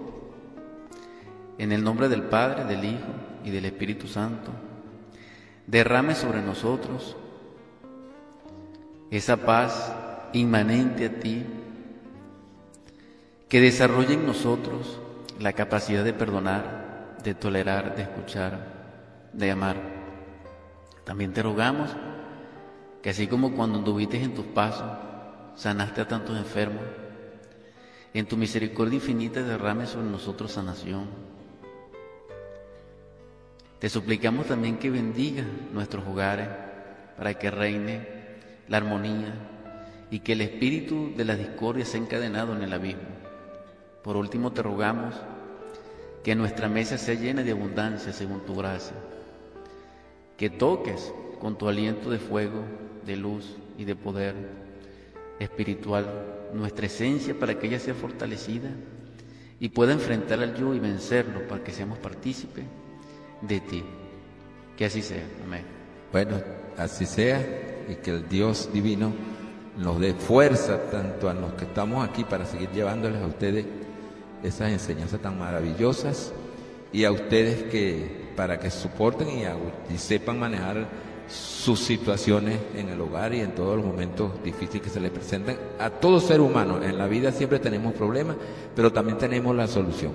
[1.57, 3.13] en el nombre del Padre, del Hijo
[3.45, 4.51] y del Espíritu Santo,
[5.65, 7.17] derrame sobre nosotros
[9.13, 9.93] esa paz
[10.33, 11.47] inmanente a ti,
[13.49, 14.99] que desarrolle en nosotros
[15.39, 18.59] la capacidad de perdonar, de tolerar, de escuchar,
[19.33, 19.77] de amar.
[21.05, 21.91] También te rogamos
[23.03, 24.91] que así como cuando anduviste en tus pasos,
[25.55, 26.83] sanaste a tantos enfermos,
[28.13, 31.07] en tu misericordia infinita derrame sobre nosotros sanación.
[33.79, 36.49] Te suplicamos también que bendiga nuestros hogares
[37.17, 38.09] para que reine
[38.69, 39.35] la armonía
[40.11, 43.26] y que el espíritu de la discordia sea encadenado en el abismo.
[44.07, 45.17] Por último te rogamos
[46.23, 48.95] que nuestra mesa sea llena de abundancia según tu gracia,
[50.37, 52.63] que toques con tu aliento de fuego,
[53.05, 54.37] de luz y de poder
[55.41, 56.07] espiritual
[56.55, 58.71] nuestra esencia para que ella sea fortalecida
[59.59, 62.65] y pueda enfrentar al yo y vencerlo para que seamos partícipes
[63.41, 63.83] de ti.
[64.77, 65.25] Que así sea.
[65.45, 65.65] Amén.
[66.13, 66.41] Bueno,
[66.79, 67.45] así sea
[67.89, 69.13] y que el Dios divino
[69.77, 73.67] nos dé fuerza tanto a los que estamos aquí para seguir llevándoles a ustedes
[74.47, 76.33] esas enseñanzas tan maravillosas
[76.93, 80.87] y a ustedes que para que soporten y, hago- y sepan manejar
[81.29, 85.57] sus situaciones en el hogar y en todos los momentos difíciles que se les presentan
[85.81, 86.83] a todo ser humano.
[86.83, 88.37] En la vida siempre tenemos problemas,
[88.77, 90.13] pero también tenemos la solución.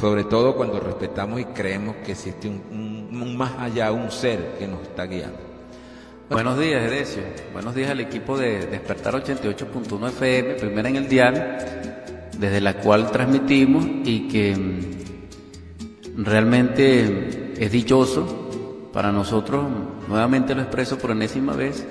[0.00, 4.54] Sobre todo cuando respetamos y creemos que existe un, un- un más allá, un ser
[4.58, 5.38] que nos está guiando.
[6.30, 7.22] Buenos días, Edesio.
[7.52, 12.04] Buenos días al equipo de Despertar 88.1 FM, primera en el dial,
[12.38, 19.66] desde la cual transmitimos y que mm, realmente es dichoso para nosotros,
[20.08, 21.86] nuevamente lo expreso por enésima vez,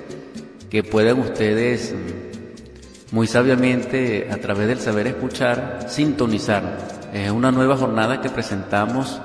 [0.70, 6.98] que puedan ustedes mm, muy sabiamente a través del saber escuchar, sintonizar.
[7.12, 9.20] Es una nueva jornada que presentamos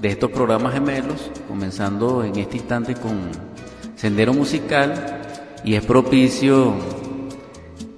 [0.00, 3.30] de estos programas gemelos, comenzando en este instante con
[3.96, 5.22] Sendero Musical
[5.64, 6.74] y es propicio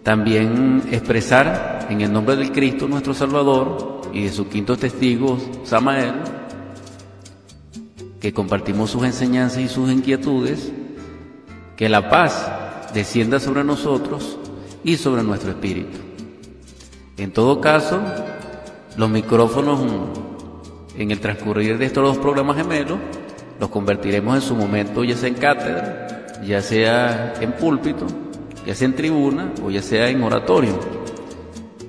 [0.03, 6.15] también expresar en el nombre del Cristo nuestro Salvador y de su quinto testigo, Samael,
[8.21, 10.71] que compartimos sus enseñanzas y sus inquietudes,
[11.77, 12.49] que la paz
[12.95, 14.39] descienda sobre nosotros
[14.85, 15.99] y sobre nuestro espíritu.
[17.17, 18.01] En todo caso,
[18.97, 19.81] los micrófonos
[20.97, 22.99] en el transcurrir de estos dos programas gemelos
[23.59, 28.07] los convertiremos en su momento ya sea en cátedra, ya sea en púlpito,
[28.65, 31.00] ya sea en tribuna o ya sea en oratorio,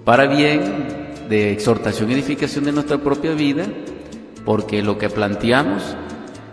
[0.03, 3.65] para bien de exhortación y edificación de nuestra propia vida,
[4.45, 5.95] porque lo que planteamos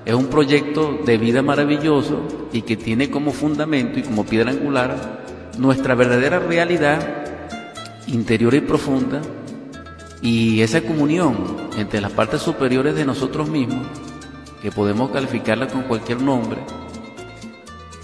[0.04, 5.24] es un proyecto de vida maravilloso y que tiene como fundamento y como piedra angular
[5.58, 7.26] nuestra verdadera realidad
[8.06, 9.20] interior y profunda
[10.22, 13.86] y esa comunión entre las partes superiores de nosotros mismos,
[14.62, 16.58] que podemos calificarla con cualquier nombre,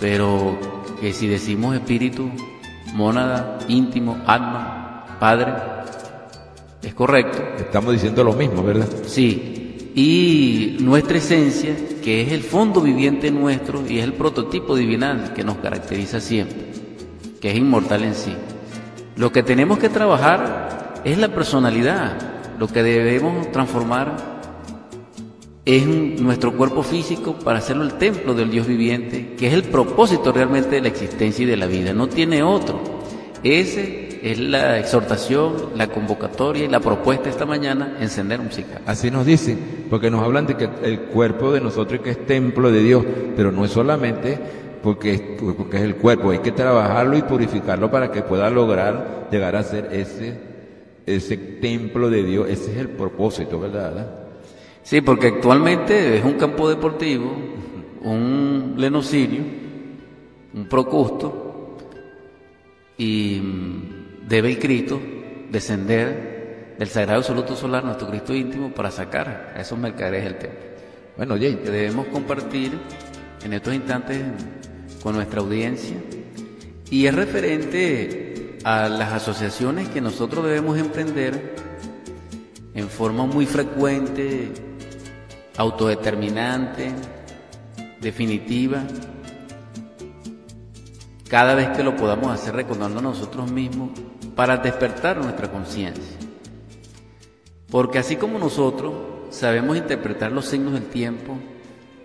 [0.00, 0.58] pero
[1.00, 2.30] que si decimos espíritu,
[2.94, 4.83] mónada, íntimo, alma,
[5.24, 5.54] padre,
[6.82, 7.38] es correcto.
[7.58, 8.86] Estamos diciendo lo mismo, ¿verdad?
[9.06, 15.32] Sí, y nuestra esencia, que es el fondo viviente nuestro y es el prototipo divinal
[15.32, 16.66] que nos caracteriza siempre,
[17.40, 18.34] que es inmortal en sí.
[19.16, 22.18] Lo que tenemos que trabajar es la personalidad,
[22.58, 24.16] lo que debemos transformar
[25.64, 30.32] es nuestro cuerpo físico para hacerlo el templo del Dios viviente, que es el propósito
[30.32, 32.78] realmente de la existencia y de la vida, no tiene otro.
[33.42, 38.80] Ese es la exhortación, la convocatoria y la propuesta esta mañana, encender un cigarro.
[38.86, 39.54] Así nos dice,
[39.90, 43.04] porque nos hablan de que el cuerpo de nosotros que es templo de Dios,
[43.36, 44.38] pero no es solamente
[44.82, 49.56] porque, porque es el cuerpo, hay que trabajarlo y purificarlo para que pueda lograr llegar
[49.56, 50.40] a ser ese,
[51.04, 54.08] ese templo de Dios, ese es el propósito, ¿verdad?
[54.82, 57.30] Sí, porque actualmente es un campo deportivo,
[58.00, 59.42] un lenocidio,
[60.54, 61.76] un procusto,
[62.96, 63.42] y
[64.28, 65.00] debe el Cristo
[65.50, 70.60] descender del Sagrado Absoluto Solar, nuestro Cristo íntimo, para sacar a esos mercaderes del templo.
[71.16, 72.72] Bueno, Jay, debemos compartir
[73.44, 74.22] en estos instantes
[75.02, 75.96] con nuestra audiencia
[76.90, 81.54] y es referente a las asociaciones que nosotros debemos emprender
[82.74, 84.48] en forma muy frecuente
[85.56, 86.92] autodeterminante,
[88.00, 88.82] definitiva,
[91.28, 93.90] cada vez que lo podamos hacer recordando a nosotros mismos
[94.34, 96.18] para despertar nuestra conciencia.
[97.70, 98.92] Porque así como nosotros
[99.30, 101.36] sabemos interpretar los signos del tiempo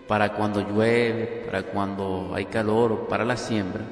[0.07, 3.83] para cuando llueve, para cuando hay calor o para la siembra,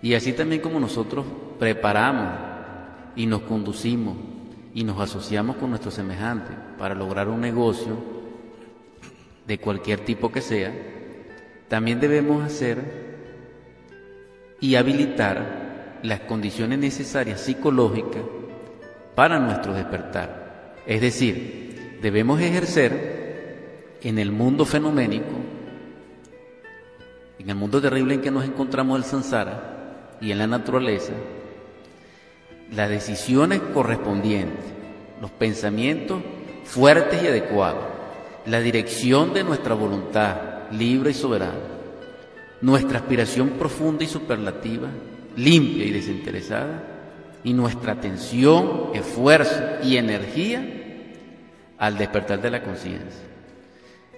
[0.00, 1.26] y así también como nosotros
[1.58, 2.28] preparamos
[3.16, 4.16] y nos conducimos
[4.74, 8.18] y nos asociamos con nuestros semejantes para lograr un negocio,
[9.48, 10.72] de cualquier tipo que sea,
[11.68, 13.07] también debemos hacer
[14.60, 18.22] y habilitar las condiciones necesarias psicológicas
[19.14, 20.74] para nuestro despertar.
[20.86, 25.34] Es decir, debemos ejercer en el mundo fenoménico,
[27.38, 31.12] en el mundo terrible en que nos encontramos el samsara y en la naturaleza,
[32.72, 34.64] las decisiones correspondientes,
[35.20, 36.22] los pensamientos
[36.64, 37.98] fuertes y adecuados
[38.48, 41.58] la dirección de nuestra voluntad libre y soberana,
[42.60, 44.88] nuestra aspiración profunda y superlativa,
[45.36, 46.82] limpia y desinteresada,
[47.44, 50.66] y nuestra atención, esfuerzo y energía
[51.78, 53.22] al despertar de la conciencia.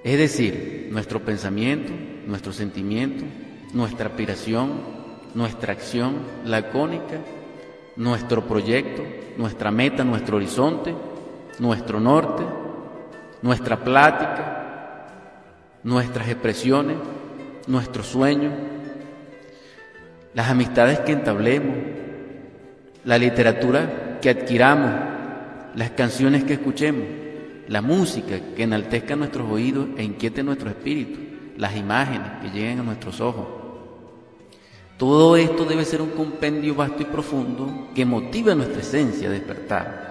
[0.03, 1.93] Es decir, nuestro pensamiento,
[2.27, 3.25] nuestro sentimiento,
[3.75, 4.71] nuestra aspiración,
[5.35, 7.19] nuestra acción lacónica,
[7.97, 9.03] nuestro proyecto,
[9.37, 10.95] nuestra meta, nuestro horizonte,
[11.59, 12.43] nuestro norte,
[13.43, 15.07] nuestra plática,
[15.83, 16.97] nuestras expresiones,
[17.67, 18.53] nuestros sueños,
[20.35, 21.77] las amistades que entablemos,
[23.05, 24.91] la literatura que adquiramos,
[25.75, 27.05] las canciones que escuchemos,
[27.69, 31.19] la música que enaltezca nuestros oídos e inquiete nuestro espíritu,
[31.57, 33.47] las imágenes que lleguen a nuestros ojos.
[34.99, 40.11] Todo esto debe ser un compendio vasto y profundo que motive nuestra esencia a despertar.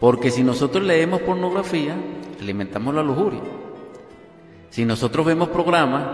[0.00, 1.94] Porque si nosotros leemos pornografía,
[2.40, 3.40] alimentamos la lujuria.
[4.74, 6.04] Si nosotros vemos programas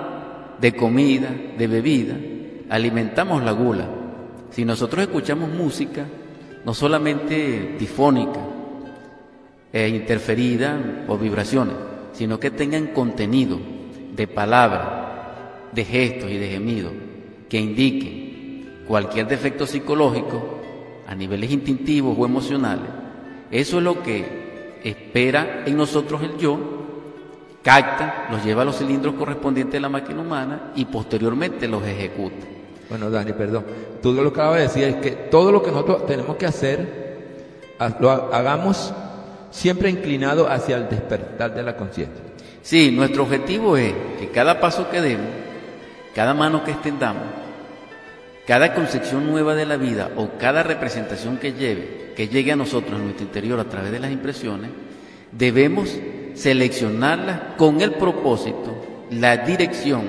[0.60, 2.14] de comida, de bebida,
[2.68, 3.88] alimentamos la gula.
[4.50, 6.04] Si nosotros escuchamos música,
[6.66, 8.38] no solamente difónica
[9.72, 11.74] e interferida por vibraciones,
[12.12, 13.58] sino que tengan contenido
[14.14, 14.86] de palabras,
[15.72, 16.92] de gestos y de gemidos
[17.48, 20.60] que indiquen cualquier defecto psicológico
[21.06, 22.90] a niveles instintivos o emocionales,
[23.50, 26.79] eso es lo que espera en nosotros el yo,
[27.62, 32.46] capta, los lleva a los cilindros correspondientes de la máquina humana y posteriormente los ejecuta.
[32.88, 33.64] Bueno, Dani, perdón.
[34.02, 37.10] Tú lo que acabas de decir es que todo lo que nosotros tenemos que hacer,
[38.00, 38.92] lo hagamos
[39.50, 42.22] siempre inclinado hacia el despertar de la conciencia.
[42.62, 45.28] Sí, nuestro objetivo es que cada paso que demos,
[46.14, 47.22] cada mano que extendamos,
[48.46, 52.98] cada concepción nueva de la vida o cada representación que lleve que llegue a nosotros
[52.98, 54.70] en nuestro interior a través de las impresiones,
[55.32, 55.96] debemos
[56.40, 58.74] seleccionarlas con el propósito,
[59.10, 60.04] la dirección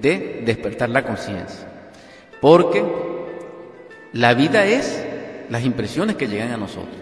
[0.00, 1.66] de despertar la conciencia.
[2.40, 2.84] Porque
[4.12, 5.04] la vida es
[5.48, 6.94] las impresiones que llegan a nosotros.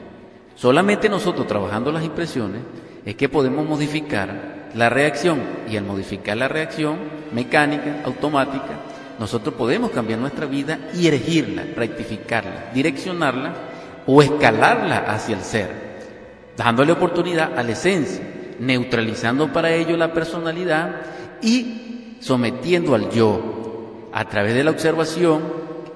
[0.55, 2.63] Solamente nosotros trabajando las impresiones
[3.05, 5.41] es que podemos modificar la reacción
[5.71, 6.97] y al modificar la reacción
[7.33, 8.81] mecánica, automática,
[9.19, 13.53] nosotros podemos cambiar nuestra vida y erigirla, rectificarla, direccionarla
[14.07, 15.71] o escalarla hacia el ser,
[16.57, 21.03] dándole oportunidad a la esencia, neutralizando para ello la personalidad
[21.43, 25.43] y sometiendo al yo a través de la observación,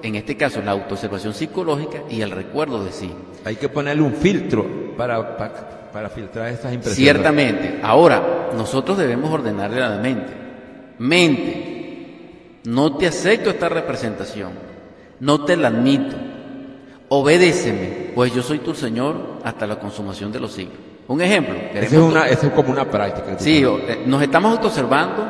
[0.03, 3.11] en este caso la autoobservación psicológica y el recuerdo de sí.
[3.45, 6.97] Hay que ponerle un filtro para, para, filtrar estas impresiones.
[6.97, 7.79] Ciertamente.
[7.81, 10.33] Ahora, nosotros debemos ordenarle a la mente.
[10.99, 14.51] Mente, no te acepto esta representación,
[15.21, 16.15] no te la admito,
[17.07, 20.88] obedéceme, pues yo soy tu Señor hasta la consumación de los siglos.
[21.09, 21.55] Un ejemplo.
[21.73, 23.39] Es, una, es como una práctica.
[23.39, 25.27] Sí, eh, nos estamos autoobservando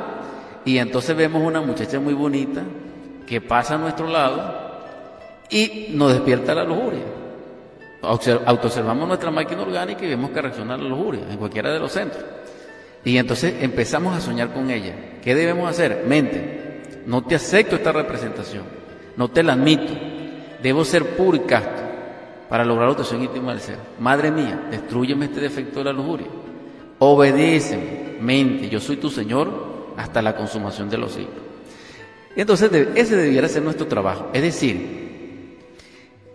[0.66, 2.62] y entonces vemos una muchacha muy bonita
[3.26, 4.82] que pasa a nuestro lado
[5.50, 7.06] y nos despierta la lujuria.
[8.02, 12.26] Autoobservamos nuestra máquina orgánica y vemos que reacciona la lujuria en cualquiera de los centros.
[13.06, 14.94] Y entonces empezamos a soñar con ella.
[15.22, 16.04] ¿Qué debemos hacer?
[16.06, 18.64] Mente, no te acepto esta representación,
[19.16, 19.94] no te la admito.
[20.62, 21.79] Debo ser puro y casto
[22.50, 23.78] para lograr la obtención íntima del ser.
[24.00, 26.28] Madre mía, destruyeme este defecto de la lujuria.
[26.97, 31.36] Obedéceme, mente, yo soy tu Señor hasta la consumación de los siglos.
[32.36, 34.30] Entonces ese debiera ser nuestro trabajo.
[34.34, 35.58] Es decir,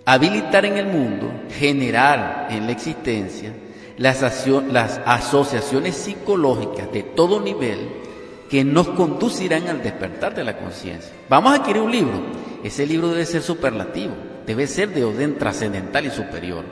[0.05, 3.53] habilitar en el mundo, generar en la existencia
[3.97, 7.89] las, las asociaciones psicológicas de todo nivel
[8.51, 11.13] que nos conducirán al despertar de la conciencia.
[11.29, 12.21] Vamos a adquirir un libro.
[12.63, 14.15] Ese libro debe ser superlativo,
[14.47, 16.65] debe ser de orden trascendental y superior.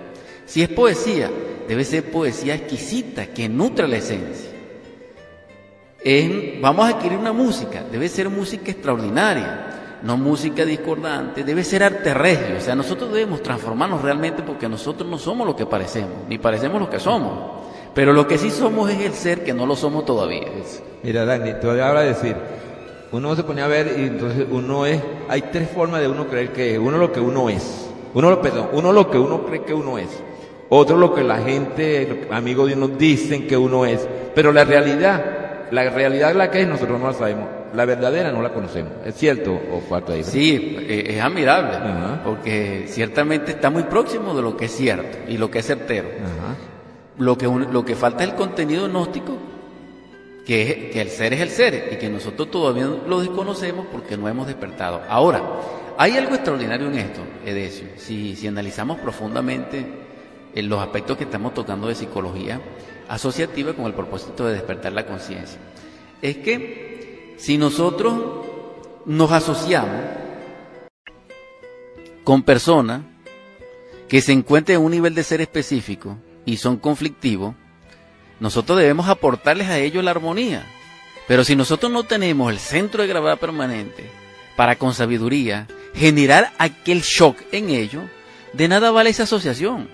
[0.47, 1.31] Si es poesía,
[1.69, 4.51] debe ser poesía exquisita que nutre la esencia.
[6.61, 12.13] vamos a adquirir una música, debe ser música extraordinaria, no música discordante, debe ser arte
[12.13, 12.57] regio.
[12.59, 16.81] O sea, nosotros debemos transformarnos realmente porque nosotros no somos lo que parecemos, ni parecemos
[16.81, 17.63] lo que somos.
[17.95, 20.49] Pero lo que sí somos es el ser que no lo somos todavía.
[21.03, 22.37] Mira, Dani, todavía habla de decir,
[23.13, 26.53] uno se pone a ver y entonces uno es, hay tres formas de uno creer
[26.53, 29.75] que uno lo que uno es, uno lo, perdón, uno lo que uno cree que
[29.75, 30.09] uno es,
[30.69, 35.69] otro lo que la gente, amigos de uno dicen que uno es, pero la realidad,
[35.71, 38.93] la realidad la que es nosotros no la sabemos la verdadera no la conocemos.
[39.05, 40.25] ¿Es cierto o falta ahí?
[40.25, 41.79] Sí, eh, es admirable,
[42.25, 46.09] porque ciertamente está muy próximo de lo que es cierto y lo que es certero.
[47.19, 49.37] Lo, que, lo que falta es el contenido gnóstico,
[50.47, 54.29] que, que el ser es el ser y que nosotros todavía lo desconocemos porque no
[54.29, 55.03] hemos despertado.
[55.09, 55.43] Ahora,
[55.99, 59.87] hay algo extraordinario en esto, Edesio, si, analizamos profundamente
[60.55, 62.61] en los aspectos que estamos tocando de psicología
[63.09, 65.59] asociativa con el propósito de despertar la conciencia.
[66.21, 68.47] Es que si nosotros
[69.05, 70.01] nos asociamos
[72.25, 73.03] con personas
[74.09, 77.55] que se encuentren en un nivel de ser específico y son conflictivos,
[78.43, 80.67] nosotros debemos aportarles a ellos la armonía.
[81.29, 84.11] Pero si nosotros no tenemos el centro de gravedad permanente
[84.57, 88.03] para con sabiduría generar aquel shock en ellos,
[88.53, 89.89] de nada vale esa asociación.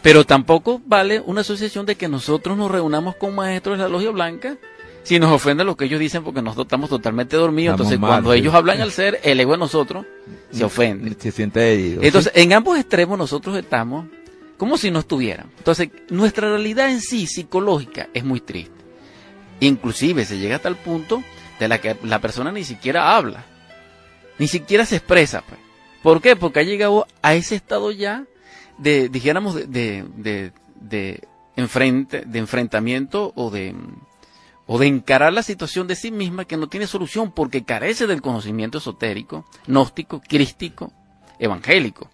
[0.00, 4.10] Pero tampoco vale una asociación de que nosotros nos reunamos con maestros de la logia
[4.12, 4.56] blanca
[5.02, 8.54] si nos ofende lo que ellos dicen porque nosotros estamos totalmente dormidos, entonces cuando ellos
[8.54, 10.06] hablan al ser, el ego de nosotros
[10.50, 11.14] se ofende.
[11.18, 12.02] Se siente herido.
[12.02, 14.06] Entonces, en ambos extremos nosotros estamos
[14.56, 15.50] como si no estuvieran.
[15.58, 18.72] Entonces, nuestra realidad en sí, psicológica, es muy triste.
[19.60, 21.22] Inclusive se llega hasta el punto
[21.58, 23.44] de la que la persona ni siquiera habla,
[24.38, 25.42] ni siquiera se expresa.
[25.42, 25.60] Pues.
[26.02, 26.36] ¿Por qué?
[26.36, 28.24] Porque ha llegado a ese estado ya
[28.78, 31.22] de, dijéramos, de, de, de,
[31.56, 33.74] de enfrentamiento o de
[34.66, 38.22] o de encarar la situación de sí misma que no tiene solución porque carece del
[38.22, 40.92] conocimiento esotérico, gnóstico, crístico,
[41.38, 42.10] evangélico.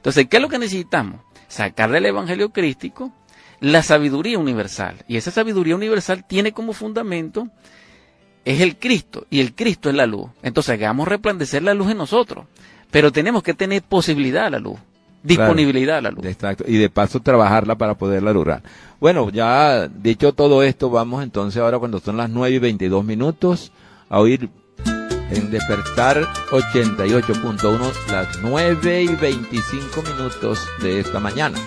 [0.00, 1.20] Entonces, ¿qué es lo que necesitamos?
[1.48, 3.12] Sacar del evangelio crístico
[3.60, 5.04] la sabiduría universal.
[5.06, 7.48] Y esa sabiduría universal tiene como fundamento
[8.44, 10.30] es el Cristo y el Cristo es la luz.
[10.42, 12.46] Entonces hagamos resplandecer la luz en nosotros,
[12.90, 14.78] pero tenemos que tener posibilidad a la luz
[15.22, 16.24] disponibilidad a la luz.
[16.24, 18.62] Exacto, y de paso trabajarla para poderla lograr.
[19.00, 23.72] Bueno, ya dicho todo esto, vamos entonces ahora cuando son las 9 y 22 minutos
[24.08, 24.48] a oír
[25.30, 31.58] en Despertar 88.1 las 9 y 25 minutos de esta mañana.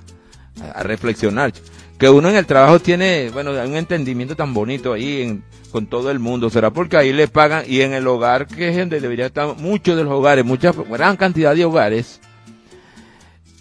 [0.73, 1.53] a, reflexionar.
[1.97, 5.41] Que uno en el trabajo tiene, bueno, un entendimiento tan bonito ahí
[5.71, 6.49] con todo el mundo.
[6.49, 7.63] ¿Será porque ahí le pagan?
[7.67, 11.15] Y en el hogar, que es donde debería estar muchos de los hogares, mucha gran
[11.15, 12.19] cantidad de hogares,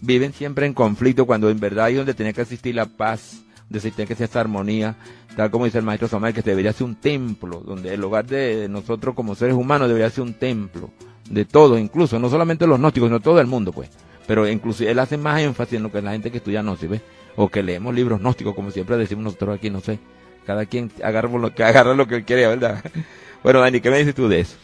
[0.01, 3.43] viven siempre en conflicto cuando en verdad hay donde tiene que existir la paz,
[3.79, 4.97] existir esa armonía,
[5.37, 8.69] tal como dice el maestro Samuel, que debería ser un templo, donde el hogar de
[8.69, 10.91] nosotros como seres humanos debería ser un templo,
[11.29, 13.91] de todos incluso, no solamente los gnósticos, sino todo el mundo, pues.
[14.27, 17.03] Pero incluso él hace más énfasis en lo que la gente que estudia gnosis, ¿ves?
[17.37, 19.99] O que leemos libros gnósticos, como siempre decimos nosotros aquí, no sé.
[20.47, 22.85] Cada quien agarra lo que, agarra lo que quiere, ¿verdad?
[23.43, 24.57] Bueno, Dani, ¿qué me dices tú de eso?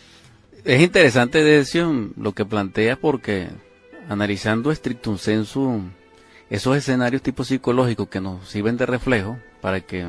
[0.63, 3.49] Es interesante, Decio, lo que planteas porque
[4.09, 5.93] analizando estricto un
[6.51, 10.07] esos escenarios tipo psicológicos que nos sirven de reflejo para que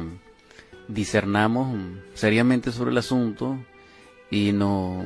[0.88, 1.76] discernamos
[2.14, 3.58] seriamente sobre el asunto
[4.30, 5.06] y nos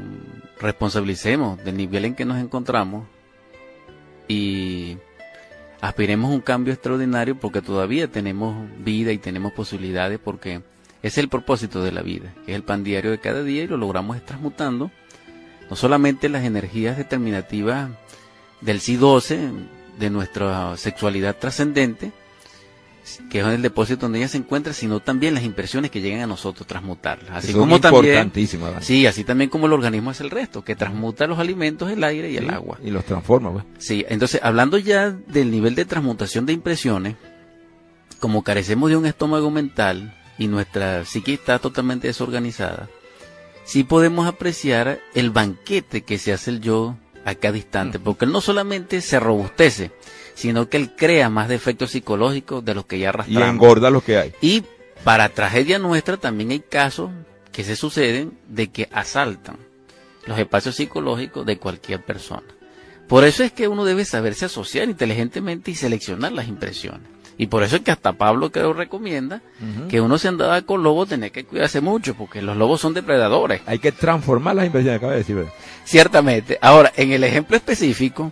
[0.59, 3.05] responsabilicemos del nivel en que nos encontramos
[4.27, 4.97] y
[5.79, 10.61] aspiremos a un cambio extraordinario porque todavía tenemos vida y tenemos posibilidades porque
[11.01, 13.67] es el propósito de la vida, que es el pan diario de cada día y
[13.67, 14.91] lo logramos transmutando
[15.69, 17.89] no solamente las energías determinativas
[18.59, 19.51] del C12,
[20.02, 22.12] de nuestra sexualidad trascendente,
[23.30, 26.28] que es el depósito donde ella se encuentra, sino también las impresiones que llegan a
[26.28, 27.32] nosotros, transmutarlas.
[27.32, 28.32] Así como también,
[28.82, 32.32] sí, así también como el organismo es el resto, que transmuta los alimentos, el aire
[32.32, 32.80] y el agua.
[32.84, 33.54] Y los transforma.
[33.54, 33.66] Pues.
[33.78, 37.16] Sí, entonces hablando ya del nivel de transmutación de impresiones,
[38.20, 42.89] como carecemos de un estómago mental y nuestra psique está totalmente desorganizada,
[43.66, 48.32] sí podemos apreciar el banquete que se hace el yo a cada instante, porque él
[48.32, 49.91] no solamente se robustece,
[50.34, 53.47] sino que él crea más defectos psicológicos de los que ya arrastramos.
[53.47, 54.34] Y engorda lo que hay.
[54.41, 54.63] Y
[55.03, 57.11] para tragedia nuestra también hay casos
[57.51, 59.57] que se suceden de que asaltan
[60.26, 62.43] los espacios psicológicos de cualquier persona.
[63.07, 67.07] Por eso es que uno debe saberse asociar inteligentemente y seleccionar las impresiones.
[67.42, 69.42] Y por eso es que hasta Pablo creo recomienda
[69.89, 73.64] que uno se andaba con lobos tiene que cuidarse mucho, porque los lobos son depredadores.
[73.66, 75.48] Hay que transformar las impresiones, acaba de decir.
[75.84, 76.60] Ciertamente.
[76.62, 78.32] Ahora, en el ejemplo específico,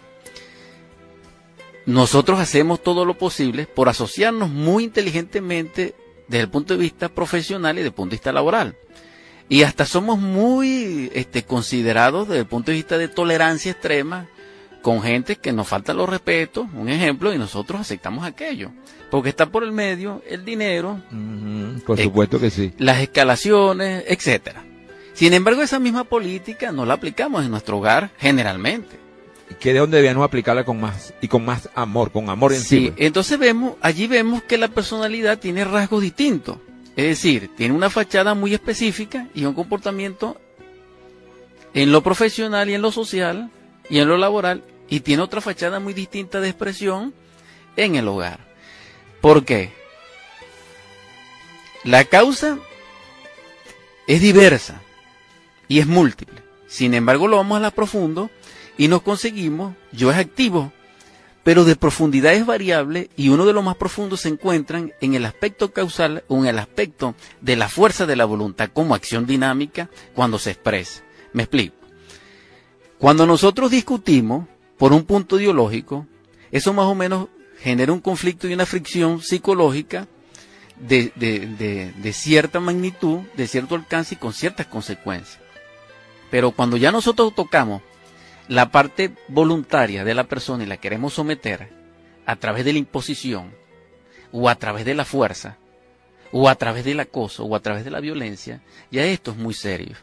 [1.88, 5.96] nosotros hacemos todo lo posible por asociarnos muy inteligentemente
[6.28, 8.76] desde el punto de vista profesional y desde el punto de vista laboral.
[9.50, 14.28] Y hasta somos muy este, considerados desde el punto de vista de tolerancia extrema
[14.82, 18.72] con gente que nos falta los respetos, un ejemplo, y nosotros aceptamos aquello.
[19.12, 21.02] Porque está por el medio el dinero.
[21.86, 22.74] por supuesto que sí.
[22.78, 24.64] Las escalaciones, etcétera.
[25.14, 28.98] Sin embargo, esa misma política no la aplicamos en nuestro hogar generalmente.
[29.60, 32.94] Que de dónde debíamos aplicarla con más y con más amor, con amor en sí.
[32.98, 36.58] entonces vemos, allí vemos que la personalidad tiene rasgos distintos.
[36.96, 40.40] Es decir, tiene una fachada muy específica y un comportamiento
[41.74, 43.50] en lo profesional y en lo social
[43.90, 47.14] y en lo laboral y tiene otra fachada muy distinta de expresión
[47.76, 48.40] en el hogar.
[49.22, 49.72] ¿Por qué?
[51.84, 52.58] La causa
[54.08, 54.82] es diversa
[55.68, 56.42] y es múltiple.
[56.68, 58.30] Sin embargo, lo vamos a la profundo
[58.78, 60.72] y nos conseguimos, yo es activo,
[61.44, 65.26] pero de profundidad es variable y uno de los más profundos se encuentran en el
[65.26, 69.90] aspecto causal o en el aspecto de la fuerza de la voluntad como acción dinámica
[70.14, 71.04] cuando se expresa.
[71.34, 71.79] Me explico.
[73.00, 74.46] Cuando nosotros discutimos
[74.78, 76.06] por un punto ideológico,
[76.52, 77.30] eso más o menos
[77.60, 80.08] genera un conflicto y una fricción psicológica
[80.78, 85.40] de, cierta magnitud, de cierto alcance y con ciertas consecuencias.
[86.30, 87.82] Pero cuando ya nosotros tocamos
[88.50, 91.70] la parte voluntaria de la persona y la queremos someter
[92.26, 93.54] a través de la imposición,
[94.32, 95.58] o a través de la fuerza,
[96.34, 99.54] o a través del acoso, o a través de la violencia, ya esto es muy
[99.54, 99.96] serio.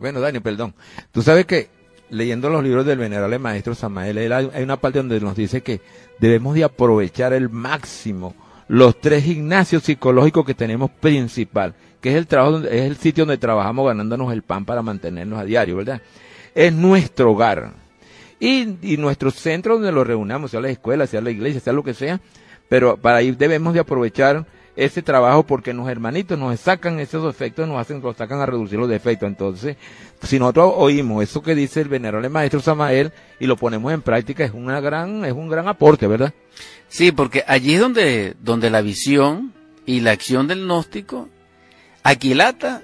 [0.00, 0.74] Bueno, Dani, perdón.
[1.12, 1.68] Tú sabes que
[2.08, 5.80] leyendo los libros del venerable maestro Samael, hay una parte donde nos dice que
[6.18, 8.34] debemos de aprovechar el máximo
[8.66, 13.36] los tres gimnasios psicológicos que tenemos principal, que es el trabajo, es el sitio donde
[13.36, 16.00] trabajamos ganándonos el pan para mantenernos a diario, ¿verdad?
[16.54, 17.72] Es nuestro hogar.
[18.38, 21.82] Y, y nuestro centro donde lo reunamos, sea la escuela, sea la iglesia, sea lo
[21.82, 22.20] que sea,
[22.68, 24.46] pero para ahí debemos de aprovechar
[24.76, 28.78] ese trabajo porque los hermanitos nos sacan esos efectos, nos hacen, nos sacan a reducir
[28.78, 29.28] los defectos.
[29.28, 29.76] Entonces,
[30.22, 34.44] si nosotros oímos eso que dice el venerable maestro Samael y lo ponemos en práctica,
[34.44, 36.32] es una gran, es un gran aporte, ¿verdad?
[36.88, 39.52] Sí, porque allí es donde, donde la visión
[39.86, 41.28] y la acción del gnóstico
[42.02, 42.82] aquilata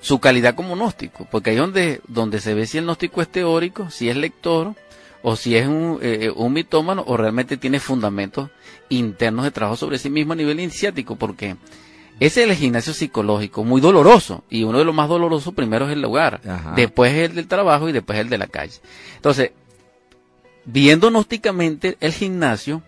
[0.00, 3.28] su calidad como gnóstico, porque ahí es donde, donde se ve si el gnóstico es
[3.28, 4.74] teórico, si es lector,
[5.22, 8.50] o si es un, eh, un mitómano, o realmente tiene fundamentos
[8.88, 11.56] internos de trabajo sobre sí mismo a nivel iniciático, porque
[12.18, 15.92] ese es el gimnasio psicológico, muy doloroso, y uno de los más dolorosos primero es
[15.92, 16.40] el hogar,
[16.74, 18.80] después es el del trabajo y después el de la calle.
[19.16, 19.50] Entonces,
[20.64, 22.82] viendo gnósticamente el gimnasio,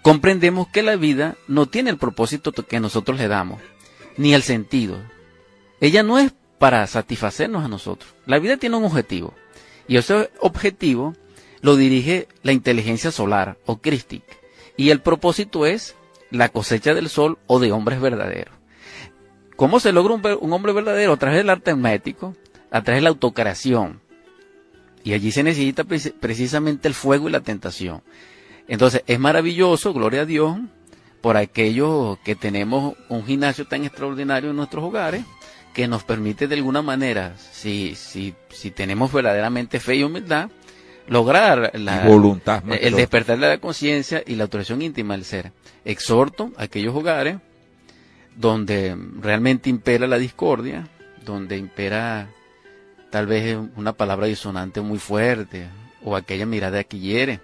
[0.00, 3.60] comprendemos que la vida no tiene el propósito que nosotros le damos,
[4.16, 4.96] ni el sentido.
[5.80, 8.14] Ella no es para satisfacernos a nosotros.
[8.24, 9.34] La vida tiene un objetivo,
[9.86, 11.14] y ese objetivo
[11.60, 14.32] lo dirige la inteligencia solar o crística
[14.76, 15.96] y el propósito es
[16.30, 18.54] la cosecha del sol o de hombres verdaderos.
[19.56, 21.14] ¿Cómo se logra un, hombre verdadero?
[21.14, 22.34] A través del arte hermético,
[22.70, 24.00] a través de la autocreación.
[25.02, 28.02] Y allí se necesita precisamente el fuego y la tentación.
[28.68, 30.58] Entonces, es maravilloso, gloria a Dios,
[31.20, 35.24] por aquellos que tenemos un gimnasio tan extraordinario en nuestros hogares,
[35.72, 40.50] que nos permite de alguna manera, si, si, si tenemos verdaderamente fe y humildad,
[41.08, 45.52] lograr la voluntad, el despertar de la conciencia y la autorización íntima del ser.
[45.84, 47.38] Exhorto a aquellos hogares
[48.36, 50.88] donde realmente impera la discordia,
[51.24, 52.28] donde impera
[53.10, 55.68] tal vez una palabra disonante muy fuerte,
[56.02, 57.40] o aquella mirada que hiere,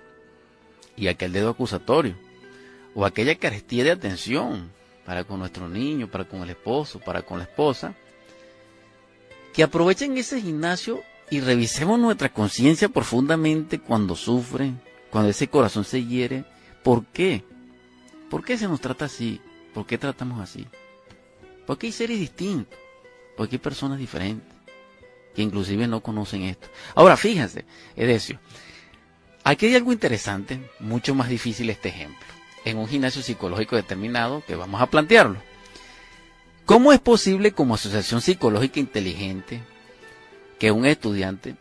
[0.96, 2.14] y aquel dedo acusatorio,
[2.94, 4.70] o aquella carestía de atención
[5.06, 7.94] para con nuestro niño, para con el esposo, para con la esposa,
[9.54, 11.02] que aprovechen ese gimnasio
[11.32, 14.74] y revisemos nuestra conciencia profundamente cuando sufre,
[15.10, 16.44] cuando ese corazón se hiere.
[16.82, 17.42] ¿Por qué?
[18.28, 19.40] ¿Por qué se nos trata así?
[19.72, 20.66] ¿Por qué tratamos así?
[21.66, 22.78] Porque hay seres distintos,
[23.34, 24.54] porque hay personas diferentes,
[25.34, 26.68] que inclusive no conocen esto.
[26.94, 27.64] Ahora, fíjense,
[27.96, 28.38] Edesio,
[29.42, 32.28] aquí hay algo interesante, mucho más difícil este ejemplo,
[32.66, 35.38] en un gimnasio psicológico determinado que vamos a plantearlo.
[36.66, 39.62] ¿Cómo es posible como asociación psicológica inteligente
[40.62, 41.56] que un estudiante,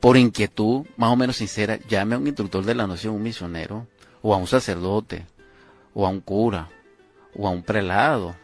[0.00, 3.86] por inquietud más o menos sincera, llame a un instructor de la noción, un misionero,
[4.22, 5.26] o a un sacerdote,
[5.92, 6.70] o a un cura,
[7.34, 8.34] o a un prelado,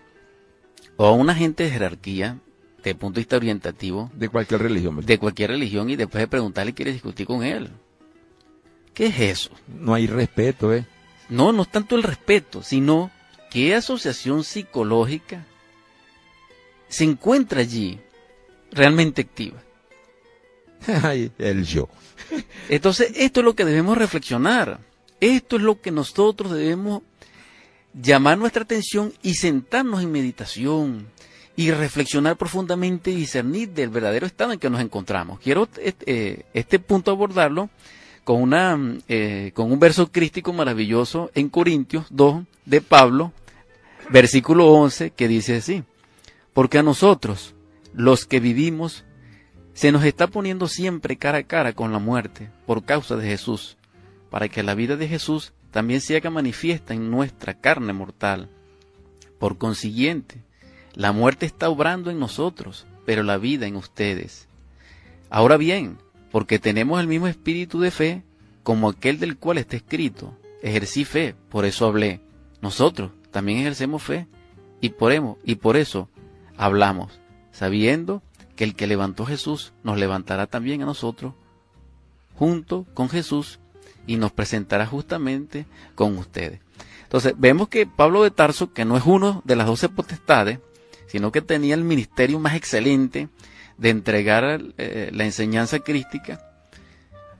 [0.98, 2.38] o a un agente de jerarquía,
[2.84, 6.74] de punto de vista orientativo, de cualquier religión, de cualquier religión, y después de preguntarle
[6.74, 7.70] quiere discutir con él?
[8.92, 9.50] ¿Qué es eso?
[9.68, 10.84] No hay respeto, ¿eh?
[11.30, 13.10] No, no es tanto el respeto, sino
[13.50, 15.46] qué asociación psicológica
[16.88, 18.00] se encuentra allí
[18.76, 19.60] realmente activa.
[21.38, 21.88] El yo.
[22.68, 24.78] Entonces, esto es lo que debemos reflexionar.
[25.20, 27.02] Esto es lo que nosotros debemos
[27.94, 31.06] llamar nuestra atención y sentarnos en meditación
[31.56, 35.40] y reflexionar profundamente y discernir del verdadero estado en que nos encontramos.
[35.40, 37.70] Quiero este, este punto abordarlo
[38.24, 43.32] con, una, eh, con un verso crístico maravilloso en Corintios 2 de Pablo,
[44.10, 45.82] versículo 11, que dice así,
[46.52, 47.54] porque a nosotros,
[47.96, 49.04] los que vivimos,
[49.72, 53.78] se nos está poniendo siempre cara a cara con la muerte por causa de Jesús,
[54.30, 58.50] para que la vida de Jesús también se haga manifiesta en nuestra carne mortal.
[59.38, 60.42] Por consiguiente,
[60.94, 64.46] la muerte está obrando en nosotros, pero la vida en ustedes.
[65.30, 65.98] Ahora bien,
[66.30, 68.22] porque tenemos el mismo espíritu de fe
[68.62, 72.20] como aquel del cual está escrito, ejercí fe, por eso hablé.
[72.60, 74.26] Nosotros también ejercemos fe
[74.82, 75.12] y por,
[75.44, 76.10] y por eso
[76.56, 77.20] hablamos,
[77.56, 78.22] sabiendo
[78.54, 81.32] que el que levantó Jesús nos levantará también a nosotros
[82.34, 83.60] junto con Jesús
[84.06, 86.60] y nos presentará justamente con ustedes.
[87.04, 90.58] Entonces, vemos que Pablo de Tarso, que no es uno de las doce potestades,
[91.06, 93.30] sino que tenía el ministerio más excelente
[93.78, 96.40] de entregar eh, la enseñanza crística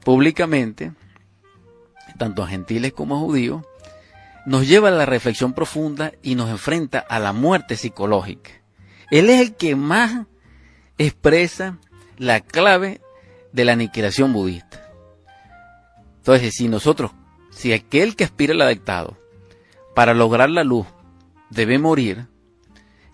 [0.03, 0.93] públicamente,
[2.17, 3.65] tanto a gentiles como a judíos,
[4.47, 8.66] nos lleva a la reflexión profunda y nos enfrenta a la muerte psicológica.
[9.11, 10.27] Él es el que más
[10.99, 11.79] expresa
[12.19, 13.01] la clave
[13.53, 14.91] de la aniquilación budista.
[16.19, 17.13] Entonces, si nosotros,
[17.51, 19.17] si aquel que aspira al adictado
[19.95, 20.87] para lograr la luz
[21.51, 22.27] debe morir,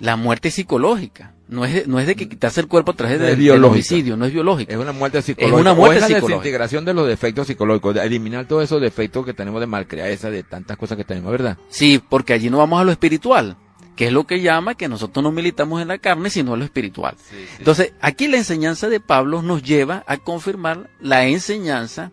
[0.02, 1.34] la muerte psicológica.
[1.48, 4.24] No es, no es de que quitarse el cuerpo a través de, del homicidio, no
[4.24, 4.72] es biológico.
[4.72, 5.56] Es una muerte psicológica.
[5.56, 6.38] Es una muerte o es la psicológica.
[6.38, 10.42] desintegración de los defectos psicológicos, de eliminar todos esos defectos que tenemos de malcrianza, de
[10.42, 11.58] tantas cosas que tenemos, ¿verdad?
[11.68, 13.56] Sí, porque allí no vamos a lo espiritual,
[13.96, 16.64] que es lo que llama que nosotros no militamos en la carne, sino en lo
[16.64, 17.16] espiritual.
[17.18, 17.54] Sí, sí.
[17.58, 22.12] Entonces, aquí la enseñanza de Pablo nos lleva a confirmar la enseñanza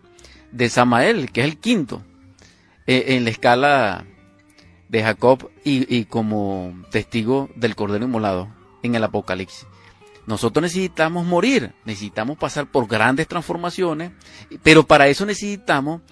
[0.52, 2.02] de Samael, que es el quinto
[2.86, 4.04] eh, en la escala
[4.88, 8.48] de Jacob y, y como testigo del Cordero Inmolado
[8.82, 9.66] en el Apocalipsis.
[10.26, 14.12] Nosotros necesitamos morir, necesitamos pasar por grandes transformaciones,
[14.62, 16.02] pero para eso necesitamos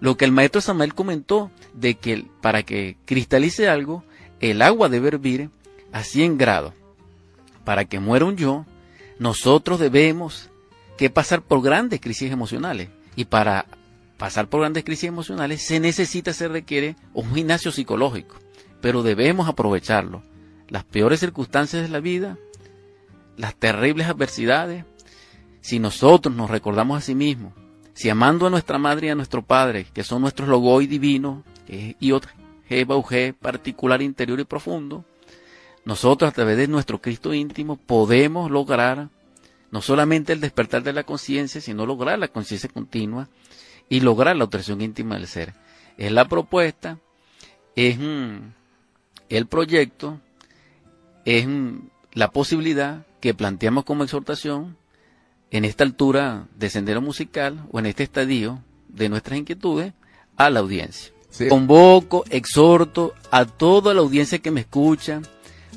[0.00, 4.04] lo que el maestro Samuel comentó, de que para que cristalice algo,
[4.40, 5.50] el agua debe hervir
[5.92, 6.74] a 100 grados.
[7.64, 8.64] Para que muera un yo,
[9.18, 10.50] nosotros debemos
[10.96, 12.88] que pasar por grandes crisis emocionales.
[13.16, 13.66] Y para
[14.16, 18.36] pasar por grandes crisis emocionales se necesita, se requiere un gimnasio psicológico.
[18.80, 20.22] Pero debemos aprovecharlo.
[20.68, 22.36] Las peores circunstancias de la vida,
[23.36, 24.84] las terribles adversidades,
[25.60, 27.52] si nosotros nos recordamos a sí mismos,
[27.94, 31.90] si amando a nuestra madre y a nuestro padre, que son nuestros logoi divinos, que
[31.90, 32.28] es Iot,
[33.40, 35.04] Particular, interior y profundo,
[35.84, 39.08] nosotros a través de nuestro Cristo íntimo podemos lograr
[39.70, 43.28] no solamente el despertar de la conciencia, sino lograr la conciencia continua
[43.88, 45.54] y lograr la obtención íntima del ser.
[45.96, 46.98] Es la propuesta,
[47.74, 48.52] es mm,
[49.28, 50.20] el proyecto,
[51.24, 54.76] es mm, la posibilidad que planteamos como exhortación
[55.50, 59.92] en esta altura de sendero musical o en este estadio de nuestras inquietudes
[60.36, 61.12] a la audiencia.
[61.30, 61.48] Sí.
[61.48, 65.20] Convoco, exhorto a toda la audiencia que me escucha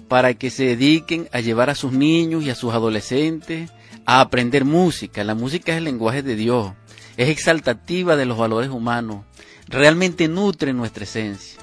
[0.07, 3.69] para que se dediquen a llevar a sus niños y a sus adolescentes
[4.05, 5.23] a aprender música.
[5.23, 6.71] La música es el lenguaje de Dios,
[7.17, 9.23] es exaltativa de los valores humanos,
[9.67, 11.59] realmente nutre nuestra esencia.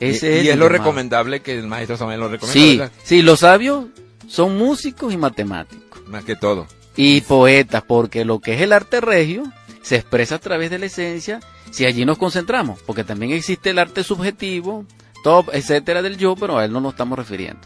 [0.00, 0.68] Ese y, es lo llamado.
[0.70, 2.92] recomendable que el maestro Samuel lo recomienda, Sí, ¿verdad?
[3.04, 3.84] sí, los sabios
[4.26, 6.02] son músicos y matemáticos.
[6.08, 6.66] Más que todo.
[6.96, 9.44] Y poetas, porque lo que es el arte regio
[9.82, 11.38] se expresa a través de la esencia
[11.72, 14.84] si allí nos concentramos, porque también existe el arte subjetivo,
[15.24, 17.60] top, etcétera del yo, pero a él no nos estamos refiriendo.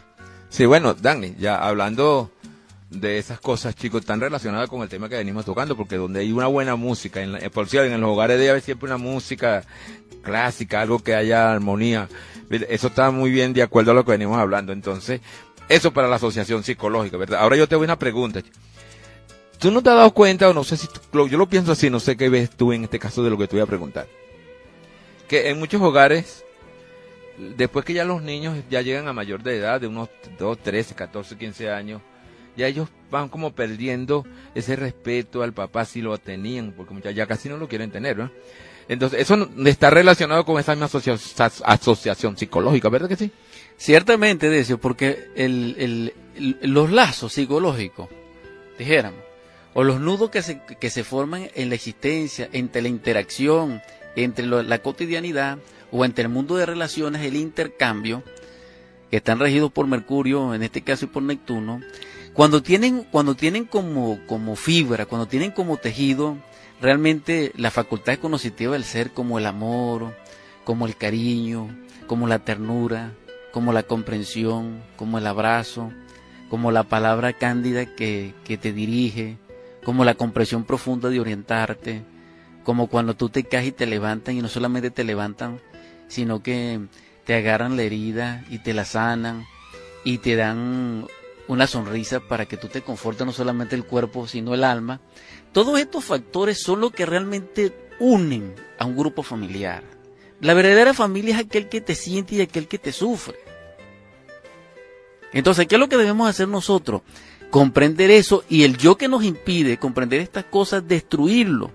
[0.49, 2.31] Sí, bueno, Dani, ya hablando
[2.89, 6.33] de esas cosas, chicos, tan relacionadas con el tema que venimos tocando, porque donde hay
[6.33, 8.97] una buena música, en la- eh, por cierto, en los hogares debe haber siempre una
[8.97, 9.65] música
[10.23, 12.09] clásica, algo que haya armonía.
[12.49, 14.73] Eso está muy bien de acuerdo a lo que venimos hablando.
[14.73, 15.21] Entonces,
[15.69, 17.41] eso para la asociación psicológica, ¿verdad?
[17.41, 18.41] Ahora yo te voy a una pregunta.
[19.59, 21.89] ¿Tú no te has dado cuenta, o no sé si tú- yo lo pienso así,
[21.91, 24.07] no sé qué ves tú en este caso de lo que te voy a preguntar?
[25.29, 26.45] Que en muchos hogares
[27.57, 30.95] después que ya los niños ya llegan a mayor de edad, de unos 2, 13,
[30.95, 32.01] 14, 15 años,
[32.57, 37.49] ya ellos van como perdiendo ese respeto al papá si lo tenían, porque ya casi
[37.49, 38.33] no lo quieren tener, ¿verdad?
[38.89, 43.31] Entonces, eso no- está relacionado con esa misma asocia- as- asociación psicológica, ¿verdad que sí?
[43.77, 48.09] Ciertamente, Decio, porque el, el- el- los lazos psicológicos,
[48.79, 49.21] dijéramos,
[49.79, 53.83] o los nudos que se, que se forman en la existencia, entre la interacción,
[54.17, 55.59] entre la cotidianidad,
[55.93, 58.23] o entre el mundo de relaciones, el intercambio,
[59.11, 61.83] que están regidos por Mercurio, en este caso y por Neptuno,
[62.33, 66.39] cuando tienen, cuando tienen como, como fibra, cuando tienen como tejido,
[66.81, 70.17] realmente la facultad cognitiva del ser, como el amor,
[70.65, 71.69] como el cariño,
[72.07, 73.13] como la ternura,
[73.53, 75.93] como la comprensión, como el abrazo,
[76.49, 79.37] como la palabra cándida que, que te dirige,
[79.87, 82.03] como la comprensión profunda de orientarte,
[82.65, 85.61] como cuando tú te caes y te levantan y no solamente te levantan,
[86.09, 86.81] sino que
[87.25, 89.47] te agarran la herida y te la sanan
[90.03, 91.07] y te dan
[91.47, 95.01] una sonrisa para que tú te confortes no solamente el cuerpo, sino el alma.
[95.53, 99.85] Todos estos factores son los que realmente unen a un grupo familiar.
[100.41, 103.37] La verdadera familia es aquel que te siente y aquel que te sufre.
[105.33, 107.03] Entonces, ¿qué es lo que debemos hacer nosotros?
[107.57, 111.71] Comprender eso y el yo que nos impide comprender estas cosas, destruirlo.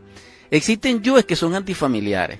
[0.51, 2.39] Existen yoes que son antifamiliares.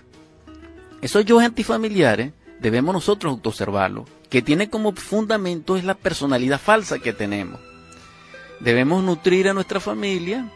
[1.02, 7.14] Esos yoes antifamiliares debemos nosotros autoobservarlos, que tiene como fundamento es la personalidad falsa que
[7.14, 7.60] tenemos.
[8.60, 10.48] Debemos nutrir a nuestra familia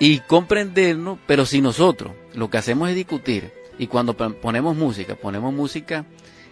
[0.00, 5.14] y comprendernos, pero si nosotros lo que hacemos es discutir y cuando pon- ponemos música,
[5.14, 6.06] ponemos música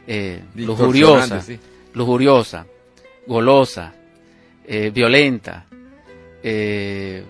[0.06, 1.58] eh, lujuriosa, sí.
[1.94, 2.66] lujuriosa,
[3.26, 3.94] golosa,
[4.66, 5.66] eh, violenta,
[6.42, 7.24] eh,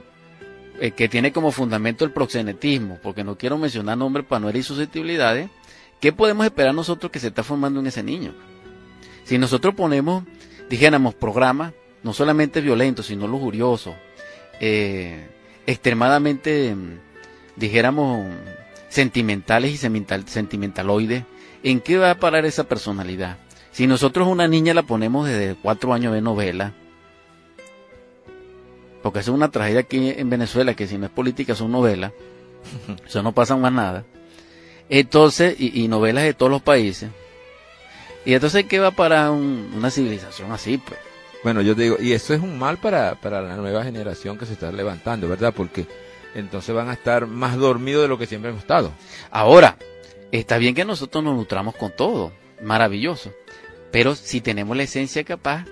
[0.80, 4.64] eh, que tiene como fundamento el proxenetismo, porque no quiero mencionar nombres para no herir
[4.64, 5.48] susceptibilidades,
[6.00, 8.34] ¿qué podemos esperar nosotros que se está formando en ese niño?
[9.24, 10.24] Si nosotros ponemos,
[10.68, 11.72] dijéramos, programas
[12.02, 13.94] no solamente violentos, sino lujuriosos,
[15.66, 16.74] extremadamente,
[17.56, 18.26] dijéramos,
[18.88, 21.24] sentimentales y sentimental- sentimentaloides,
[21.62, 23.38] ¿en qué va a parar esa personalidad?
[23.70, 26.74] Si nosotros una niña la ponemos desde cuatro años de novela,
[29.02, 32.12] porque es una tragedia aquí en Venezuela, que si no es política son novelas,
[33.06, 34.04] eso no pasa más nada.
[34.88, 37.10] Entonces, y, y novelas de todos los países.
[38.24, 40.78] Y entonces, ¿qué va para un- una civilización así?
[40.78, 40.98] Pues?
[41.42, 44.46] Bueno, yo te digo, y eso es un mal para, para la nueva generación que
[44.46, 45.52] se está levantando, ¿verdad?
[45.56, 45.86] Porque
[46.34, 48.92] entonces van a estar más dormidos de lo que siempre hemos estado.
[49.30, 49.76] Ahora,
[50.30, 52.32] está bien que nosotros nos nutramos con todo,
[52.62, 53.32] maravilloso.
[53.90, 55.64] Pero si tenemos la esencia capaz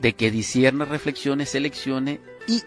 [0.00, 2.62] de que discierna, reflexione, seleccione y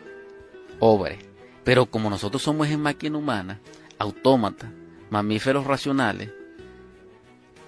[1.64, 3.60] Pero como nosotros somos en máquina humana,
[4.00, 4.70] autómatas,
[5.10, 6.32] mamíferos racionales,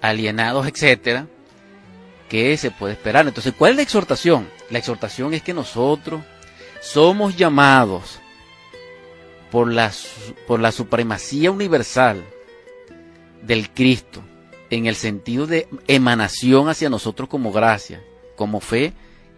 [0.00, 1.26] alienados, etcétera,
[2.28, 3.26] ¿qué se puede esperar?
[3.26, 4.48] Entonces, ¿cuál es la exhortación?
[4.70, 6.22] La exhortación es que nosotros
[6.80, 8.18] somos llamados
[9.50, 9.92] por la,
[10.48, 12.24] por la supremacía universal
[13.42, 14.22] del Cristo,
[14.70, 18.02] en el sentido de emanación hacia nosotros como gracia,
[18.34, 18.92] como fe,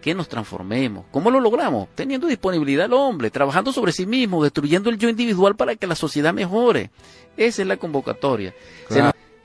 [0.07, 1.03] que nos transformemos.
[1.11, 1.89] ¿Cómo lo logramos?
[1.93, 5.95] Teniendo disponibilidad al hombre, trabajando sobre sí mismo, destruyendo el yo individual para que la
[5.95, 6.91] sociedad mejore.
[7.35, 8.53] Esa es la convocatoria.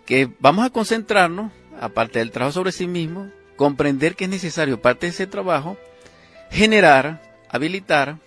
[0.07, 1.51] Que vamos a concentrarnos,
[1.81, 5.77] aparte del trabajo sobre sí mismo, comprender que es necesario, parte de ese trabajo,
[6.53, 8.19] generar, habilitar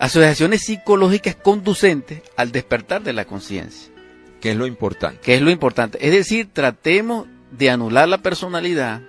[0.00, 3.92] asociaciones psicológicas conducentes al despertar de la conciencia
[4.40, 5.20] Que es lo importante.
[5.20, 6.04] que es lo importante.
[6.04, 9.02] Es decir, tratemos de anular la personalidad,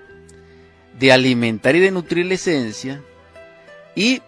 [1.00, 3.02] de alimentar y de nutrir la esencia
[3.96, 4.22] y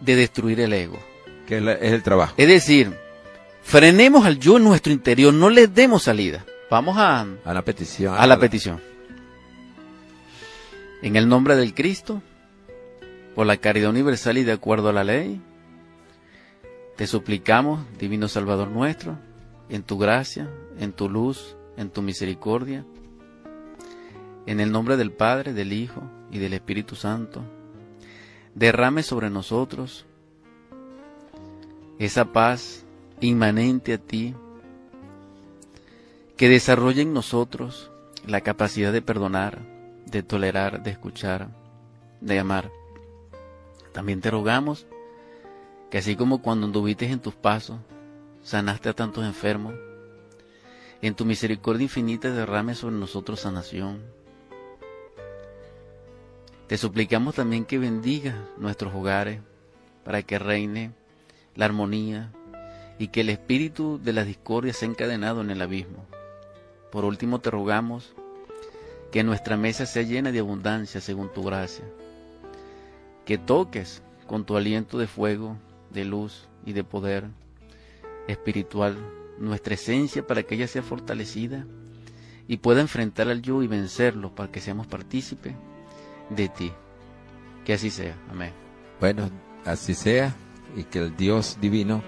[0.00, 0.98] de destruir el ego.
[1.46, 2.34] Que es, la- es el trabajo.
[2.36, 2.96] Es decir,
[3.62, 6.44] frenemos al yo en nuestro interior, no le demos salida.
[6.70, 8.14] Vamos a, A la petición.
[8.16, 8.80] a la petición.
[11.02, 12.22] En el nombre del Cristo,
[13.34, 15.40] por la caridad universal y de acuerdo a la ley,
[16.96, 19.18] te suplicamos, Divino Salvador nuestro,
[19.68, 20.48] en tu gracia,
[20.78, 22.84] en tu luz, en tu misericordia,
[24.46, 27.42] En el nombre del Padre, del Hijo y del Espíritu Santo,
[28.54, 30.04] derrame sobre nosotros
[31.98, 32.84] esa paz
[33.20, 34.34] inmanente a ti,
[36.36, 37.90] que desarrolle en nosotros
[38.26, 39.60] la capacidad de perdonar,
[40.06, 41.48] de tolerar, de escuchar,
[42.20, 42.70] de amar.
[43.92, 44.86] También te rogamos
[45.90, 47.78] que así como cuando anduviste en tus pasos,
[48.42, 49.74] sanaste a tantos enfermos,
[51.00, 54.00] en tu misericordia infinita derrame sobre nosotros sanación.
[56.72, 59.42] Te suplicamos también que bendiga nuestros hogares
[60.06, 60.92] para que reine
[61.54, 62.32] la armonía
[62.98, 66.06] y que el espíritu de la discordia sea encadenado en el abismo.
[66.90, 68.14] Por último te rogamos
[69.10, 71.84] que nuestra mesa sea llena de abundancia según tu gracia,
[73.26, 75.58] que toques con tu aliento de fuego,
[75.90, 77.26] de luz y de poder
[78.28, 78.96] espiritual
[79.36, 81.66] nuestra esencia para que ella sea fortalecida
[82.48, 85.52] y pueda enfrentar al yo y vencerlo para que seamos partícipes
[86.34, 86.72] de ti.
[87.64, 88.16] Que así sea.
[88.30, 88.52] Amén.
[89.00, 89.30] Bueno,
[89.64, 90.34] así sea
[90.76, 92.02] y que el Dios divino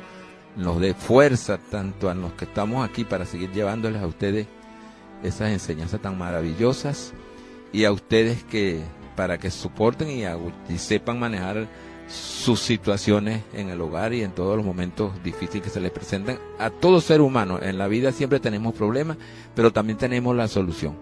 [0.57, 4.47] nos dé fuerza tanto a los que estamos aquí para seguir llevándoles a ustedes
[5.23, 7.13] esas enseñanzas tan maravillosas
[7.73, 8.83] y a ustedes que
[9.17, 10.25] para que soporten y,
[10.73, 11.69] y sepan manejar
[12.09, 16.39] sus situaciones en el hogar y en todos los momentos difíciles que se les presentan
[16.59, 17.59] a todo ser humano.
[17.61, 19.17] En la vida siempre tenemos problemas,
[19.55, 20.97] pero también tenemos la solución.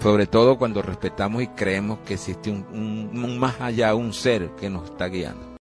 [0.00, 4.70] Sobre todo cuando respetamos y creemos que existe un, un más allá, un ser que
[4.70, 5.47] nos está guiando.